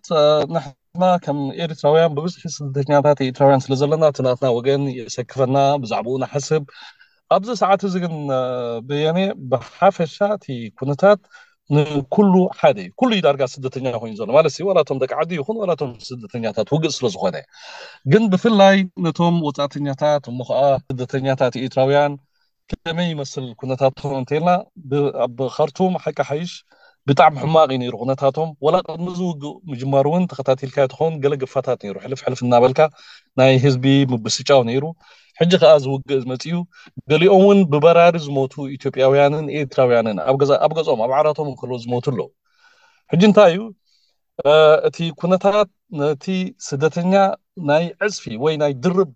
ናከም 1.03 1.39
ኤርትራውያን 1.65 2.15
ብብዝሒ 2.17 2.45
ስደተኛታት 2.59 3.19
ኤርትራውያን 3.27 3.63
ስለ 3.65 3.75
ዘለና 3.81 4.05
ትናትና 4.19 4.47
ወገን 4.59 4.83
የሰክፈና 4.99 5.59
ብዛዕባኡና 5.83 6.25
ሕስብ 6.35 6.65
ኣብዚ 7.37 7.51
ሰዓት 7.63 7.81
እዚግን 7.89 8.15
በየኒ 8.89 9.19
ብሓፈሻቲ 9.53 10.47
ኩነታት 10.81 11.21
ንኩሉ 11.77 12.35
ሓደ 12.61 12.77
እዩ 12.85 12.91
ኩሉ 13.01 13.11
ዳርጋ 13.27 13.43
ስደተኛ 13.55 13.87
ኮይኑ 14.03 14.15
ዘሎ 14.21 14.29
ማለት 14.39 14.55
ዋላቶም 14.69 15.01
ደቂዓዲ 15.03 15.33
ይኹን 15.41 15.57
ዋላቶም 15.63 15.91
ስደተኛታት 16.09 16.69
ውግእ 16.75 16.95
ስለዝኮነ 16.99 17.37
ግን 18.13 18.23
ብፍላይ 18.33 18.79
ነቶም 19.07 19.37
ወፃእተኛታት 19.49 20.27
ሙ 20.39 20.47
ከዓ 20.51 20.63
ስደተኛታት 20.87 21.57
ኤርትራውያን 21.65 22.15
ከመይይመስል 22.71 23.47
ኩነታትም 23.61 24.15
እንተልና 24.21 24.51
ኣብካርቱም 25.27 25.95
ሓቂ 26.07 26.19
ሓይሽ 26.31 26.53
ብጣዕሚ 27.09 27.35
ሕማቅ 27.45 27.69
ዩ 27.73 27.77
ይሩ 27.87 27.95
ኩነታቶም 28.01 28.49
ወላ 28.65 28.77
ቀድሚ 28.87 29.07
ዝውግእ 29.19 29.45
ምጅማር 29.71 30.07
እውን 30.09 30.23
ተኸታቲልካ 30.31 30.77
ትኮውን 30.93 31.15
ገለ 31.25 31.35
ግፋታት 31.43 31.81
ሩ 31.95 31.97
ሕልፍሕልፍ 32.05 32.41
እናበልካ 32.47 32.81
ናይ 33.41 33.53
ህዝቢ 33.65 33.85
ምብስጫው 34.13 34.61
ነይሩ 34.69 34.85
ሕጂ 35.41 35.53
ከዓ 35.63 35.71
ዝውግእ 35.85 36.19
ዝመፅዩ 36.25 36.57
ገሊኦም 37.11 37.43
ውን 37.49 37.61
ብበራሪ 37.73 38.17
ዝሞቱ 38.25 38.55
ኢትዮጵያውያንን 38.77 39.45
ኤርትራውያንን 39.61 40.19
ኣብ 40.31 40.37
ገም 40.41 41.01
ኣብ 41.05 41.13
ዓራቶም 41.21 41.49
ዝመቱ 41.85 42.05
ኣለው 42.15 42.29
ሕጂ 43.13 43.23
እንታይ 43.29 43.53
እዩ 43.55 43.61
እቲ 44.89 44.99
ኩነታት 45.23 45.71
ነቲ 46.01 46.27
ስደተኛ 46.69 47.15
ናይ 47.71 47.87
ዕፅፊ 48.07 48.25
ወይ 48.45 48.55
ናይ 48.63 48.75
ድርብ 48.87 49.13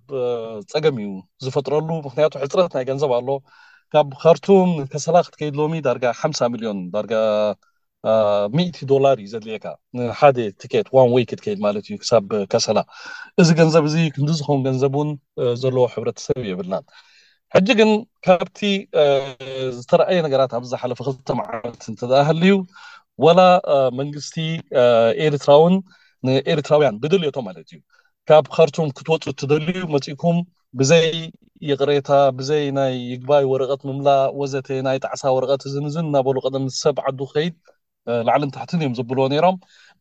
ፀገም 0.72 0.96
እዩ 1.02 1.10
ዝፈጥረሉ 1.46 1.90
ምክንያቱ 2.06 2.32
ዕፅረትናይ 2.46 2.86
ገንዘብ 2.92 3.12
ኣሎ 3.18 3.28
ካብ 3.94 4.08
ካርቱም 4.22 4.70
ንከሰላ 4.80 5.16
ክትከይድሎ 5.28 5.60
ዳርጋ 5.88 6.04
ሓምሳ 6.22 6.40
ሚልዮን 6.54 6.80
ዳርጋ 6.96 7.14
ሚእት 8.56 8.76
ዶላር 8.90 9.16
እዩ 9.22 9.26
ዘድልካ 9.32 9.64
ንሓደ 9.96 10.38
ትኬት 10.60 10.86
ዋን 10.96 11.08
ወይክድ 11.14 11.40
ከይድ 11.44 11.58
ማለት 11.66 11.84
እዩ 11.88 11.94
ክሳብ 12.02 12.24
ከሰላ 12.52 12.78
እዚ 13.42 13.48
ገንዘብ 13.60 13.84
እዚ 13.90 13.96
ክንዲዝኮውን 14.14 14.62
ገንዘብ 14.66 14.94
ውን 15.00 15.10
ዘለዎ 15.62 15.84
ሕብረተሰብ 15.94 16.40
ይብልናን 16.50 16.84
ሕጂ 17.54 17.68
ግን 17.80 17.90
ካብቲ 18.26 18.60
ዝተረኣየ 19.76 20.18
ነገራት 20.26 20.52
ኣብዝሓለፈ 20.58 20.98
ክተማ 21.18 21.38
ዓነት 21.56 21.82
ተሃልዩ 22.12 22.52
ወላ 23.24 23.40
መንግስቲ 23.98 24.36
ኤርትራውን 25.26 25.74
ንኤርትራውያን 26.26 26.98
ብደልዮቶ 27.04 27.36
ማለት 27.48 27.66
እዩ 27.74 27.80
ካብ 28.30 28.44
ካርቱም 28.56 28.88
ክትወፁ 28.96 29.24
እትደልዩ 29.34 29.78
መፅኢኩም 29.94 30.36
ብዘይ 30.80 31.06
ይቅሬታ 31.70 32.10
ብዘይ 32.38 32.64
ናይ 32.80 32.92
ይግባይ 33.12 33.44
ወረቀት 33.52 33.80
ምምላ 33.88 34.08
ወዘተ 34.40 34.68
ናይ 34.88 34.98
ጣዕሳ 35.06 35.22
ወረቀት 35.36 35.62
እዝ 35.70 35.96
እናበሉ 36.04 36.36
ቀም 36.46 36.64
ሰብ 36.82 36.98
ዓዱ 37.06 37.20
ከይድ 37.34 37.56
ላዕልን 38.28 38.50
ታሕትን 38.54 38.78
እዮም 38.82 38.94
ዝብልዎ 38.98 39.24
ነይሮም 39.32 39.56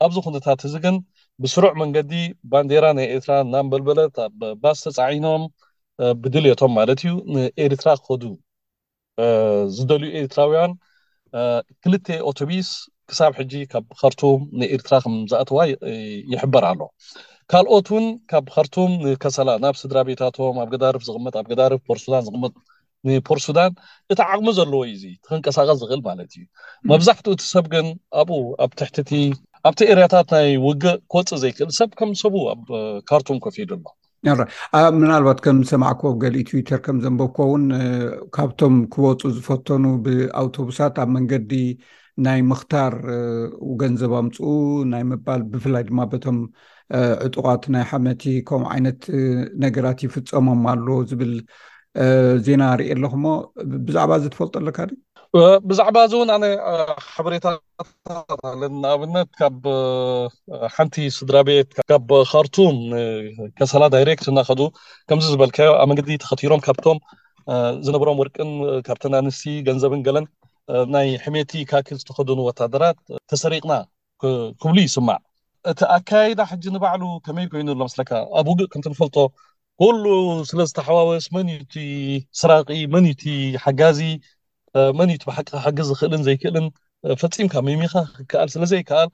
ኣብዚ 0.05 0.15
ኩነታት 0.27 0.61
እዚ 0.67 0.75
ግን 0.85 0.95
ብስሩዕ 1.43 1.73
መንገዲ 1.81 2.11
ባንዴራ 2.51 2.85
ናይ 2.97 3.07
ኤርትራ 3.15 3.33
ናን 3.53 3.67
በልበለት 3.71 4.15
ባስ 4.63 4.79
ተፃዒኖም 4.85 5.43
ብድልዮቶም 6.21 6.71
ማለት 6.79 6.99
እዩ 7.05 7.11
ንኤርትራ 7.35 7.89
ክከዱ 7.99 8.23
ዝደልዩ 9.77 10.11
ኤርትራውያን 10.21 10.71
ክልተ 11.83 12.07
ኦቶቢስ 12.29 12.69
ክሳብ 13.09 13.33
ሕጂ 13.39 13.53
ካብ 13.73 13.85
ከርቱም 14.01 14.41
ንኤርትራ 14.59 14.93
ከምዝኣተዋ 15.03 15.59
ይሕበር 16.33 16.65
ኣሎ 16.71 16.81
ካልኦት 17.51 17.87
ውን 17.95 18.05
ካብ 18.31 18.45
ከርቱም 18.55 18.91
ንከሰላ 19.05 19.49
ናብ 19.63 19.75
ስድራ 19.81 19.99
ቤታቶም 20.09 20.55
ኣብ 20.63 20.69
ገዳርፍ 20.73 21.01
ዝቅመጥ 21.09 21.33
ኣብ 21.41 21.47
ገዳርፍ 21.51 21.81
ፖርሱላን 21.89 22.25
ዝቅምጥ 22.27 22.53
ንፖርሱዳን 23.09 23.71
እቲ 24.13 24.19
ዓቅሚ 24.33 24.47
ዘለዎ 24.59 24.79
ዩ 24.89 24.93
ዚ 25.03 25.05
ትክንቀሳቀስ 25.25 25.77
ዝኽእል 25.83 26.01
ማለት 26.09 26.29
እዩ 26.37 26.43
መብዛሕትኡ 26.91 27.33
እቲ 27.35 27.43
ሰብ 27.53 27.65
ግን 27.73 27.87
ኣብኡ 28.21 28.39
ኣብ 28.65 28.71
ትሕቲቲ 28.79 29.11
ኣብቲ 29.69 29.79
ኤርያታት 29.93 30.29
ናይ 30.35 30.47
ውግእ 30.67 30.99
ክወፅእ 31.11 31.39
ዘይክእል 31.43 31.71
ሰብ 31.79 31.89
ከምሰቡ 32.01 32.35
ኣብ 32.53 32.61
ካርቱም 33.11 33.39
ኮፍኢሉ 33.45 33.71
ኣሎራ 34.31 34.45
ምናልባት 35.01 35.39
ከም 35.45 35.59
ሰማዕኮ 35.71 36.01
ገሊእ 36.23 36.45
ትዊተር 36.49 36.79
ከም 36.85 36.97
ዘንበኮ 37.05 37.37
ውን 37.51 37.63
ካብቶም 38.35 38.75
ክበፁ 38.93 39.21
ዝፈተኑ 39.37 39.83
ብኣውቶብሳት 40.05 40.95
ኣብ 41.03 41.09
መንገዲ 41.15 41.53
ናይ 42.25 42.39
ምክታር 42.51 42.93
ገንዘብ 43.81 44.11
ኣምፁኡ 44.21 44.49
ናይ 44.91 45.03
ምባል 45.11 45.41
ብፍላይ 45.51 45.83
ድማ 45.89 45.99
በቶም 46.11 46.37
ዕጡቃት 47.27 47.63
ናይ 47.75 47.83
ሓመቲ 47.91 48.23
ከምኡ 48.49 48.67
ዓይነት 48.75 49.01
ነገራት 49.63 49.99
ይፍፀሞም 50.05 50.61
ኣለዎ 50.73 50.97
ዝብል 51.09 51.33
ዜና 52.45 52.63
ሪኢ 52.79 52.89
ኣለኩ 52.95 53.15
ሞ 53.23 53.27
ብዛዕባ 53.87 54.11
እዚ 54.19 54.25
ትፈልጦ 54.33 54.53
ኣለካ 54.61 54.77
ብዛዕባ 55.69 55.95
እዚ 56.07 56.13
እውን 56.17 56.29
ኣነ 56.35 56.45
ሓበሬታ 57.13 57.45
ታለን 58.29 58.73
ንኣብነት 58.83 59.29
ካብ 59.39 59.63
ሓንቲ 60.75 60.95
ስድራ 61.17 61.37
ቤት 61.47 61.69
ካብ 61.91 62.09
ካርቱም 62.31 62.77
ከሳላ 63.57 63.83
ዳይሬክት 63.95 64.27
እናኸዱ 64.31 64.61
ከምዚ 65.09 65.27
ዝበልከዮ 65.33 65.71
ኣብ 65.81 65.87
መንግዲ 65.91 66.09
ተኸቲሮም 66.23 66.63
ካብቶም 66.67 66.99
ዝነብሮም 67.87 68.19
ወርቅን 68.21 68.51
ካብቲን 68.87 69.17
ኣንስት 69.21 69.43
ገንዘብን 69.67 70.03
ገለን 70.07 70.25
ናይ 70.95 71.07
ሕመቲ 71.25 71.51
ካኪል 71.71 71.97
ዝተከዱን 72.01 72.41
ወታደራት 72.47 72.97
ተሰሪቅና 73.33 73.71
ክብሉ 74.61 74.77
ይስማዕ 74.87 75.19
እቲ 75.69 75.79
ኣካይዳ 75.97 76.41
ሕጂ 76.51 76.63
ንባዕሉ 76.75 77.03
ከመይ 77.25 77.45
ኮይኑ 77.51 77.67
ኣሎምስለካ 77.75 78.11
ኣብ 78.39 78.47
ውግእ 78.51 78.69
ከምትንፈልጦ 78.73 79.15
ኩሉ 79.83 80.03
ስለ 80.47 80.61
ዝተሓዋወስ 80.69 81.25
መንዩቲ 81.35 81.75
ስራቂ 82.39 82.67
መንዩቲ 82.93 83.23
ሓጋዚ 83.63 83.99
መንዩቲ 84.97 85.23
ብሓቂ 85.29 85.49
ሓጊዝ 85.63 85.87
ዝክእልን 85.91 86.21
ዘይክእልን 86.27 86.67
ፈፂምካ 87.21 87.53
መሚካ 87.67 87.93
ክከኣል 88.17 88.49
ስለዘይከኣል 88.55 89.09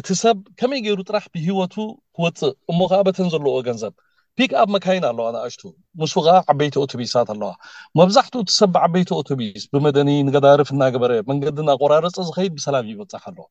እቲ 0.00 0.08
ሰብ 0.22 0.36
ከመይ 0.62 0.80
ገይሩ 0.86 0.98
ጥራሕ 1.08 1.24
ብሂወቱ 1.36 1.74
ክወፅእ 2.16 2.52
እሞከዓ 2.72 3.00
በተን 3.08 3.30
ዘለዎ 3.34 3.54
ገንዘብ 3.68 3.94
ቢክኣብ 4.40 4.68
መካይን 4.74 5.06
ኣለዋ 5.10 5.28
ንኣሽቱ 5.36 5.62
ምስ 6.02 6.14
ከዓ 6.26 6.36
ዓበይቲ 6.52 6.76
ኦቶቢስት 6.84 7.16
ኣለዋ 7.34 7.50
መብዛሕትኡ 8.00 8.42
እቲ 8.46 8.52
ሰብ 8.60 8.70
ብዓበይቲ 8.76 9.10
ኦቶብስ 9.20 9.64
ብመደኒ 9.74 10.10
ንገዳርፍ 10.28 10.70
እናግበረ 10.76 11.12
መንገዲናቆራርፀ 11.30 12.16
ዝኸይድ 12.28 12.52
ብሰላም 12.60 12.90
ይበፅሕ 12.92 13.24
ኣለዎ 13.32 13.46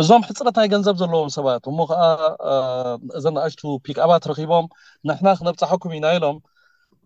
እዞም 0.00 0.22
ሕፅረትናይ 0.26 0.68
ገንዘብ 0.72 0.94
ዘለዎም 1.00 1.30
ሰባት 1.36 1.62
እሞ 1.70 1.78
ከዓ 1.88 2.02
እዘ 3.18 3.24
ናእሽቱ 3.36 3.62
ፒክኣባት 3.86 4.26
ረኪቦም 4.30 4.66
ንሕና 5.08 5.28
ክነብፃሐኩም 5.38 5.92
ኢና 5.96 6.06
ኢሎም 6.16 6.36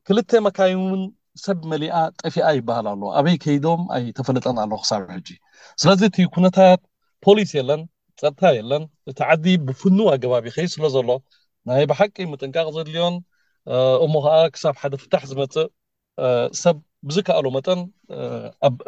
ክልተ 0.08 0.30
መካይን 0.46 0.78
ውን 0.90 1.00
ሰብ 1.44 1.58
መሊኣ 1.72 1.94
ጠፊኣ 2.22 2.46
ይበሃል 2.58 2.86
ኣሎ 2.92 3.02
ኣበይ 3.20 3.36
ከይዶም 3.44 3.80
ኣይ 3.96 4.04
ተፈልጠን 4.18 4.56
ኣሎ 4.64 4.72
ክሳብ 4.84 5.02
ሕጂ 5.14 5.28
ስለዚ 5.82 6.02
እቲ 6.10 6.18
ኩነታት 6.34 6.80
ፖሊስ 7.26 7.50
የለን 7.58 7.82
ፀጥታ 8.22 8.42
የለን 8.60 8.84
እቲ 9.12 9.18
ዓዲ 9.34 9.46
ብፍኑው 9.68 10.08
ኣገባብ 10.14 10.44
ይኸይድ 10.50 10.70
ስለ 10.78 10.84
ዘሎ 10.96 11.10
ናይ 11.70 11.84
ብሓቂ 11.92 12.16
ምጥንቃቅ 12.34 12.66
ዘድልዮን 12.76 13.16
እሞ 14.06 14.14
ከዓ 14.26 14.36
ክሳብ 14.56 14.76
ሓደ 14.82 14.94
ፍታሕ 15.04 15.24
ዝመፅእ 15.32 15.68
ሰብ 16.64 16.76
ብዝከኣሉ 17.08 17.46
መጠን 17.58 17.80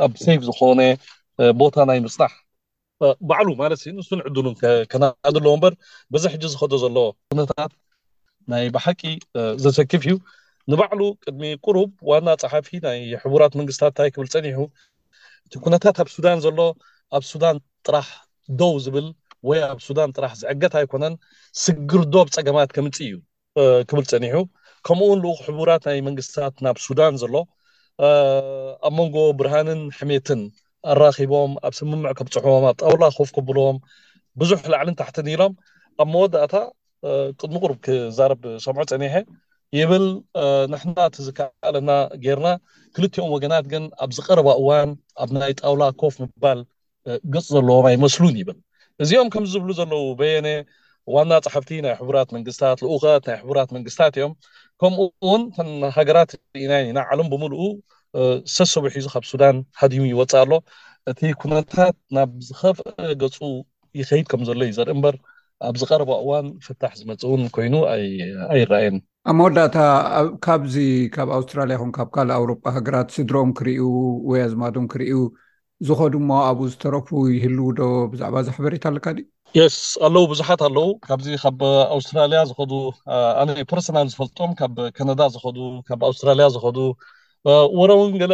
ኣብ 0.07 0.13
ሰይፍ 0.27 0.41
ዝኮነ 0.51 0.81
ቦታ 1.63 1.75
ናይ 1.91 2.01
ምፅራሕ 2.07 2.33
ባዕሉ 3.31 3.49
ማለት 3.63 3.81
ንሱን 3.97 4.21
ዕድሉን 4.29 4.55
ከነእድለዎ 4.93 5.53
በር 5.63 5.75
በዚ 6.13 6.23
ሕጂ 6.35 6.43
ዝከዶ 6.53 6.73
ዘሎ 6.85 6.97
ኩነታት 7.33 7.73
ናይ 8.53 8.65
ብሓቂ 8.75 9.03
ዘሰኪፍ 9.65 10.03
እዩ 10.09 10.15
ንባዕሉ 10.73 11.01
ቅድሚ 11.25 11.43
ቅሩብ 11.65 11.91
ዋና 12.11 12.29
ፀሓፊ 12.43 12.69
ናይ 12.87 12.99
ሕቡራት 13.23 13.53
መንግስትታት 13.61 13.91
እንታይ 13.93 14.09
ክብል 14.15 14.29
ፀኒሑ 14.35 14.59
እቲ 15.47 15.53
ኩነታት 15.65 15.97
ኣብ 16.03 16.09
ሱዳን 16.15 16.39
ዘሎ 16.47 16.59
ኣብ 17.17 17.25
ሱዳን 17.31 17.57
ጥራሕ 17.87 18.09
ደው 18.61 18.75
ዝብል 18.85 19.07
ወይ 19.49 19.59
ኣብ 19.73 19.79
ሱዳን 19.87 20.11
ጥራሕ 20.17 20.33
ዝዕገት 20.41 20.75
ኣይኮነን 20.81 21.15
ስግር 21.63 22.03
ዶብ 22.15 22.29
ፀገማት 22.37 22.71
ከምፅ 22.77 22.99
እዩ 23.07 23.15
ክብል 23.91 24.05
ፀኒሑ 24.13 24.37
ከምኡውን 24.87 25.21
ልኡ 25.25 25.35
ሕቡራት 25.47 25.85
ናይ 25.91 26.01
መንግስትታት 26.09 26.57
ናብ 26.67 26.77
ሱዳን 26.87 27.15
ዘሎ 27.23 27.35
ኣብ 28.89 28.93
መንጎ 28.99 29.17
ብርሃንን 29.39 29.81
ሕሜትን 30.01 30.43
ኣራኪቦም 30.93 31.53
ኣብ 31.69 31.73
ስምምዕ 31.79 32.11
ከብፅሖቦም 32.19 32.65
ኣብ 32.71 32.77
ጣውላ 32.83 33.05
ኮፍ 33.19 33.29
ክብሎም 33.37 33.77
ብዙሕ 34.41 34.61
ላዕሊን 34.73 34.99
ታሕቲ 35.01 35.17
ኒኢሎም 35.29 35.53
ኣብ 36.03 36.09
መወዳእታ 36.15 36.55
ቅድሚ 37.41 37.55
ቁሩ 37.65 37.73
ክዛርብ 37.87 38.41
ሰምዑ 38.65 38.83
ፀኒሐ 38.91 39.15
ይብል 39.79 40.07
ንሕናትዝከኣለና 40.73 41.91
ጌርና 42.25 42.49
ክልትኦም 42.95 43.33
ወገናት 43.35 43.65
ግን 43.73 43.85
ኣብ 44.05 44.11
ዝቀረባ 44.19 44.49
እዋን 44.63 44.91
ኣብ 45.23 45.31
ናይ 45.39 45.53
ጣውላ 45.61 45.83
ኮፍ 46.03 46.15
ምባል 46.23 46.61
ገፅ 47.35 47.47
ዘለዎም 47.55 47.87
ኣይመስሉን 47.91 48.37
ይብል 48.43 48.59
እዚኦም 49.05 49.29
ከምዝብሉ 49.35 49.69
ዘለው 49.81 50.05
በየኒ 50.21 50.49
ዋና 51.15 51.33
ፀሓፍቲ 51.45 51.71
ናይ 51.85 51.95
ሕቡራት 51.99 52.31
መንግስታት 52.37 52.79
ልኡኸት 52.85 53.25
ናይ 53.29 53.37
ሕቡራት 53.43 53.71
መንግስታት 53.77 54.15
እዮም 54.19 54.33
ከምኡውን 54.81 55.43
ን 55.81 55.85
ሃገራት 55.99 56.31
ኢናየ 56.63 56.83
ኢና 56.91 56.99
ዓለም 57.13 57.29
ብምሉኡ 57.35 57.61
ሰሰብሒዙ 58.57 59.07
ካብ 59.15 59.25
ሱዳን 59.31 59.57
ሃዲም 59.81 60.05
ይወፅእ 60.13 60.41
ኣሎ 60.43 60.53
እቲ 61.11 61.21
ኩነታት 61.43 61.97
ናብ 62.17 62.31
ዝከፍ 62.49 62.79
ገፁ 63.23 63.37
ይከይድ 64.01 64.27
ከምዘሎ 64.31 64.61
እዩ 64.67 64.73
ዘርኢ 64.79 64.93
እምበር 64.97 65.17
ኣብ 65.69 65.75
ዝቀረባ 65.81 66.11
እዋን 66.23 66.47
ፍታሕ 66.65 66.93
ዝመፅእውን 67.01 67.43
ኮይኑ 67.55 67.75
ኣይረኣየን 68.53 68.97
ኣብ 69.31 69.35
መወዳእታ 69.39 69.79
ካብዚ 70.45 70.75
ካብ 71.15 71.29
ኣውስትራልያ 71.37 71.77
ኹካብ 71.83 72.09
ካልእ 72.15 72.37
ኣውሮፓ 72.39 72.63
ሃገራት 72.77 73.09
ስድሮኦም 73.17 73.51
ክርዩ 73.59 73.81
ወይ 74.31 74.41
ኣዝማዶም 74.47 74.87
ክርዩ 74.93 75.13
ዝከዱ 75.89 76.15
ሞ 76.29 76.31
ኣብኡ 76.49 76.65
ዝተረፉ 76.73 77.09
ይህልው 77.35 77.69
ዶ 77.81 77.83
ብዛዕባ 78.13 78.37
ዝሕበሬታኣለካ 78.47 79.07
የስ 79.59 79.77
ኣለዉ 80.07 80.25
ቡዙሓት 80.31 80.61
ኣለው 80.69 80.89
ካብዚ 81.07 81.27
ካብ 81.43 81.61
ኣውስትራልያ 81.97 82.41
ዝኸዱ 82.51 82.73
ኣነይ 83.43 83.63
ፐርሰናል 83.71 84.09
ዝፈልጦም 84.13 84.51
ካብ 84.61 84.75
ካነዳ 84.97 85.21
ዝኸዱ 85.35 85.59
ካብ 85.89 86.01
ኣውስትራልያ 86.11 86.47
ዝኸዱ 86.57 86.79
ወሮ 87.79 87.91
እውን 87.99 88.15
ገለ 88.21 88.33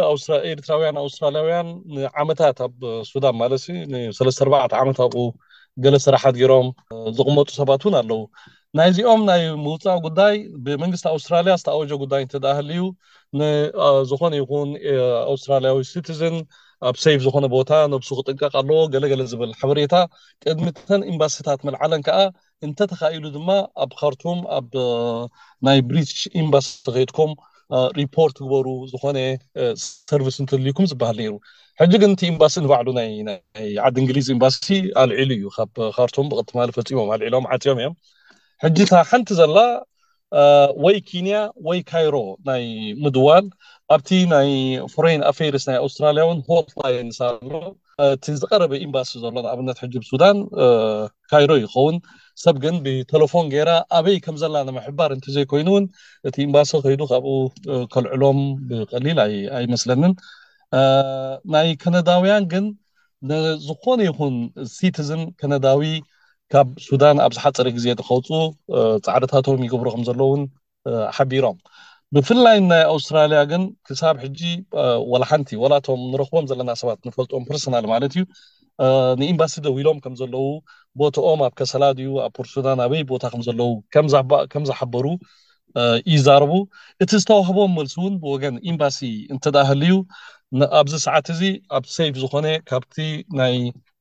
ኤርትራውያን 0.51 0.97
ኣውስትራልያውያን 1.03 1.67
ንዓመታት 1.95 2.57
ኣብ 2.65 2.73
ሱዳን 3.11 3.35
ማለት 3.41 3.63
ንሰለስተ4ዕ 3.93 4.71
ዓመት 4.83 4.99
ኣብኡ 5.05 5.23
ገለ 5.85 5.95
ስራሓት 6.05 6.35
ገይሮም 6.41 6.67
ዝቕመጡ 7.17 7.47
ሰባት 7.59 7.83
እውን 7.85 7.95
ኣለው 8.01 8.21
ናይ 8.77 8.87
እዚኦም 8.91 9.21
ናይ 9.29 9.41
ምውፃእ 9.65 9.99
ጉዳይ 10.05 10.35
ብመንግስቲ 10.65 11.05
ኣውስትራልያ 11.13 11.53
ዝተኣወጆ 11.61 11.91
ጉዳይ 12.03 12.21
እንትደ 12.25 12.45
ህልዩ 12.57 12.81
ዝኮነ 14.09 14.33
ይኹን 14.41 14.69
ኣውስትራልያዊ 15.31 15.77
ሲቲዘን 15.91 16.35
ኣብ 16.89 16.95
ሰይፍ 17.03 17.19
ዝኮነ 17.25 17.45
ቦታ 17.55 17.69
ነብሱ 17.91 18.09
ክጥንቀቅ 18.17 18.51
ኣለዎ 18.61 18.79
ገለገለ 18.93 19.21
ዝብል 19.31 19.51
ሓበሬታ 19.59 19.93
ቅድሚተን 20.45 21.01
ኢምባሲታት 21.11 21.59
መልዓለን 21.69 22.01
ከዓ 22.07 22.19
እንተተኻኢሉ 22.67 23.23
ድማ 23.37 23.49
ኣብ 23.83 23.91
ካርቱም 24.01 24.39
ኣብ 24.57 24.73
ናይ 25.67 25.79
ብሪሽ 25.89 26.13
ኢምባስ 26.41 26.67
ተከድኩም 26.87 27.31
ሪፖርት 27.99 28.35
ግበሩ 28.43 28.67
ዝኮነ 28.91 29.17
ሰርቭስ 30.09 30.35
እንትህልዩኩም 30.43 30.87
ዝበሃል 30.91 31.15
ነይሩ 31.21 31.31
ሕጂ 31.81 31.91
ግን 32.01 32.11
እቲ 32.15 32.21
ኢምባሲ 32.33 32.53
ንባዕሉ 32.65 32.87
ናይ 32.99 33.09
ዓዲ 33.85 33.95
እንግሊዝ 34.03 34.27
ኢምባሲ 34.35 34.65
ኣልዒሉ 35.01 35.31
እዩ 35.39 35.45
ካብ 35.57 35.71
ካርቶም 35.95 36.27
ብቅትማፈፂሞም 36.31 37.09
ኣልዒሎም 37.15 37.47
ዓፂኦም 37.55 37.75
እዮም 37.81 37.95
ሕጂ 38.63 38.77
ታ 38.91 39.01
ሓንቲ 39.11 39.29
ዘላ 39.39 39.57
ወይ 40.83 40.95
ኬንያ 41.09 41.35
ወይ 41.67 41.79
ካይሮ 41.89 42.15
ናይ 42.49 42.63
ምድዋል 43.03 43.45
ኣብቲ 43.95 44.09
ናይ 44.33 44.49
ፎሬን 44.93 45.21
ኣፌርስ 45.31 45.65
ናይ 45.69 45.77
ኣስትራልያውን 45.87 46.39
ሆልታይ 46.47 46.95
ንሳሎ 47.09 47.51
እቲ 48.05 48.25
ዝቀረበ 48.41 48.71
ኢምባሲ 48.85 49.11
ዘሎ 49.23 49.35
ንኣብነት 49.45 49.77
ሕጂ 49.83 49.93
ብሱዳን 50.03 50.37
ካይሮ 51.31 51.51
ይኸውን 51.63 51.97
ሰብ 52.43 52.55
ግን 52.63 52.75
ብቴለፎን 52.85 53.45
ገይራ 53.53 53.69
ኣበይ 53.97 54.17
ከም 54.25 54.35
ዘለና 54.41 54.61
ንምሕባር 54.69 55.09
እንተዘይኮይኑ 55.15 55.67
እውን 55.73 55.85
እቲ 56.27 56.35
ኢምባሲ 56.47 56.69
ከይዱ 56.85 57.01
ካብኡ 57.11 57.33
ከልዕሎም 57.93 58.39
ብቀሊል 58.69 59.19
ኣይመስለኒን 59.59 60.13
ናይ 61.55 61.69
ከነዳውያን 61.83 62.45
ግን 62.53 62.65
ዝኮነ 63.67 63.99
ይኹን 64.09 64.35
ሲቲዝን 64.75 65.21
ከነዳዊ 65.41 65.81
ካብ 66.53 66.67
ሱዳን 66.87 67.17
ኣብዝሓፀሪ 67.27 67.67
ግዜ 67.77 67.87
ዝከውፁ 67.99 68.27
ፃዕርታቶም 69.05 69.61
ይገብሩ 69.65 69.87
ከምዘለ 69.95 70.19
ውን 70.31 70.43
ሓቢሮም 71.17 71.57
ብፍላይ 72.15 72.57
ናይ 72.71 72.83
ኣውስትራልያ 72.93 73.39
ግን 73.51 73.63
ክሳብ 73.87 74.15
ሕጂ 74.23 74.41
ወላ 75.11 75.23
ሓንቲ 75.29 75.49
ወላቶም 75.63 76.01
ንረኽቦም 76.11 76.45
ዘለና 76.51 76.71
ሰባት 76.81 76.99
ንፈልጦም 77.09 77.45
ፐርሰናል 77.47 77.85
ማለት 77.93 78.13
እዩ 78.17 78.23
ንኢምባሲ 79.21 79.53
ደው 79.65 79.73
ኢሎም 79.81 79.97
ከምዘለው 80.03 80.45
ቦትኦም 80.99 81.39
ኣብ 81.47 81.53
ከሰላድዩ 81.59 82.07
ኣብ 82.25 82.31
ፖርሱና 82.37 82.67
ናበይ 82.81 83.01
ቦታ 83.11 83.23
ከም 83.33 83.41
ዘለው 83.47 83.71
ከምዝሓበሩ 84.53 85.05
ይዛረቡ 86.13 86.51
እቲ 87.03 87.11
ዝተዋህቦም 87.21 87.71
መልሲ 87.77 87.95
እውን 88.01 88.13
ብወገን 88.23 88.55
ኢምባሲ 88.71 88.99
እንትዳህልዩ 89.33 89.93
ኣብዚ 90.79 90.93
ሰዓት 91.05 91.27
እዚ 91.33 91.41
ኣብ 91.77 91.83
ሰይፍ 91.95 92.13
ዝኮነ 92.21 92.47
ካብቲ 92.69 92.97
ናይ 93.39 93.55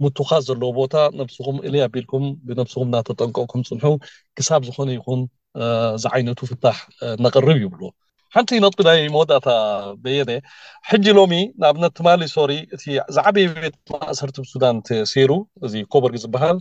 ሙቱኻስ 0.04 0.42
ዘለዉ 0.48 0.70
ቦታ 0.80 0.94
ነብስኩም 1.20 1.59
እሉ 1.66 1.74
ኣቢልኩም 1.87 2.24
ብነብስኩም 2.46 2.88
እናተጠንቀቕኩም 2.92 3.62
ፅንሑ 3.70 3.85
ክሳብ 4.38 4.62
ዝኮነ 4.68 4.90
ይኹን 4.98 5.22
ዝዓይነቱ 6.04 6.40
ፍታሕ 6.52 6.78
ነቅርብ 7.26 7.50
ይብሉ 7.64 7.80
ሓንቲ 8.35 8.53
ነጥቢ 8.62 8.81
ናይ 8.87 9.01
መወዳእታ 9.14 9.49
በየደ 10.05 10.31
ሕጂ 10.90 11.05
ሎሚ 11.18 11.33
ንኣብነት 11.61 11.92
ትማሊ 11.99 12.23
ሶሪ 12.37 12.53
እቲ 12.75 12.85
ዝዓበየ 13.16 13.51
ቤት 13.62 13.75
ማእሰርቲ 13.92 14.37
ብሱዳን 14.44 14.79
ሰሩ 15.11 15.31
እዚ 15.66 15.75
ኮበርጊ 15.92 16.16
ዝበሃል 16.23 16.59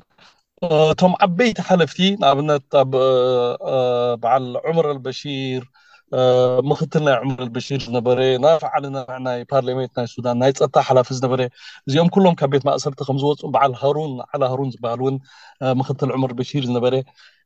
እቶም 0.91 1.13
ዓበይቲ 1.25 1.57
ሓለፍቲ 1.69 1.99
ንኣብነት 2.21 2.65
ኣብ 2.81 2.91
በዓል 4.23 4.45
ዑምር 4.67 4.87
ኣልበሺር 4.91 5.63
ምክትል 6.71 7.03
ናይ 7.07 7.17
ምር 7.29 7.41
ልበሺር 7.47 7.81
ዝነበረ 7.87 8.19
ናፈዓሊናናይ 8.45 9.39
ፓርሜንት 9.53 9.91
ናይ 9.99 10.07
ሱዳን 10.13 10.37
ናይ 10.41 10.51
ፀታ 10.61 10.75
ሓላፊ 10.89 11.09
ዝነበረ 11.19 11.41
እዚኦም 11.87 12.09
ኩሎም 12.15 12.35
ካብ 12.41 12.51
ቤት 12.55 12.65
ማእሰርቲ 12.69 12.99
ከምዝወፅ 13.09 13.41
በዓል 13.55 13.73
ሩንዓለ 13.97 14.41
ሃሩን 14.53 14.69
ዝበሃልእውን 14.75 15.17
ምክትል 15.81 16.11
ዑምር 16.17 16.33
በሺር 16.41 16.63
ዝነበረ 16.71 16.93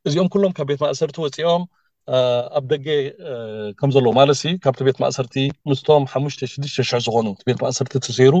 እዚኦም 0.08 0.30
ኩሎም 0.34 0.54
ካብ 0.58 0.68
ቤት 0.72 0.82
ማእሰርቲ 0.86 1.16
ወፅኦም 1.26 1.64
ኣብ 2.58 2.64
ደገ 2.72 2.86
ከምዘለዎ 3.80 4.12
ማለሲ 4.20 4.42
ካብቲ 4.64 4.80
ቤት 4.88 4.98
ማእሰርቲ 5.02 5.36
ምስቶም 5.70 6.04
ሓ6 6.12 6.40
00 6.46 7.04
ዝኮኑ 7.06 7.26
ቤት 7.48 7.58
ማእሰርቲ 7.64 7.92
ተሰሩ 8.06 8.34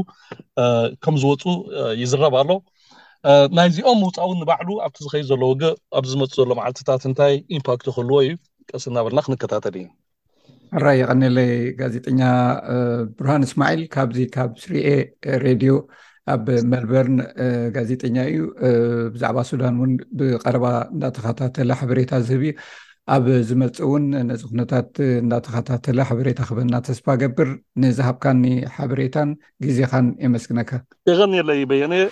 ከም 1.04 1.16
ዝወፁ 1.22 1.42
ይዝረብ 2.02 2.34
ኣሎ 2.40 2.50
ናይ 3.56 3.66
እዚኦም 3.70 3.98
ምውፃውን 4.02 4.36
ንባዕሉ 4.42 4.68
ኣብቲ 4.86 4.96
ዝኸይ 5.04 5.22
ዘለ 5.30 5.42
ውግ 5.52 5.62
ኣብዚ 5.98 6.10
ዝመፁ 6.14 6.30
ዘሎ 6.38 6.50
መዓልትታት 6.58 7.02
እንታይ 7.08 7.34
ኢምፓክት 7.56 7.84
ይክህልዎ 7.90 8.18
እዩ 8.24 8.32
ቀስና 8.70 8.96
በለና 9.06 9.20
ክንከታተል 9.26 9.74
እዩ 9.82 9.86
ኣራይ 10.78 10.96
ይቀነለይ 11.02 11.52
ጋዜጠኛ 11.80 12.20
ብርሃን 13.18 13.44
እስማዒል 13.48 13.82
ካብዚ 13.94 14.18
ካብ 14.36 14.50
ስርኤ 14.62 14.86
ሬድዮ 15.46 15.74
ኣብ 16.34 16.46
ሜልበርን 16.72 17.18
ጋዜጠኛ 17.76 18.16
እዩ 18.32 18.40
ብዛዕባ 19.14 19.38
ሱዳን 19.50 19.76
እውን 19.80 19.92
ብቀረባ 20.20 20.66
እናተኸታተለ 20.94 21.70
ሕበሬታ 21.82 22.12
ዝህብ 22.28 22.42
እዩ 22.48 22.52
ኣብ 23.14 23.26
ዝመፅእ 23.48 23.78
እውን 23.86 24.04
ነዚኩነታት 24.30 24.90
እንዳተኸታተለ 25.22 25.98
ሓበሬታ 26.08 26.40
ክበና 26.48 26.74
ተስፋ 26.88 27.06
ገብር 27.22 27.50
ንዝሃብካኒ 27.82 28.44
ሓበሬታን 28.76 29.30
ግዜኻን 29.66 30.08
የመስግነካ 30.24 30.70
ይኸኒለይ 31.12 31.62
በየኒየ 31.72 32.04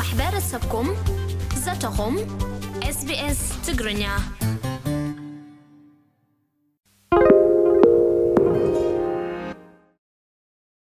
ማሕበረሰብኩም 0.00 0.90
ዘተኹም 1.66 2.16
ስቢኤስ 3.00 3.42
ትግርኛ 3.68 4.04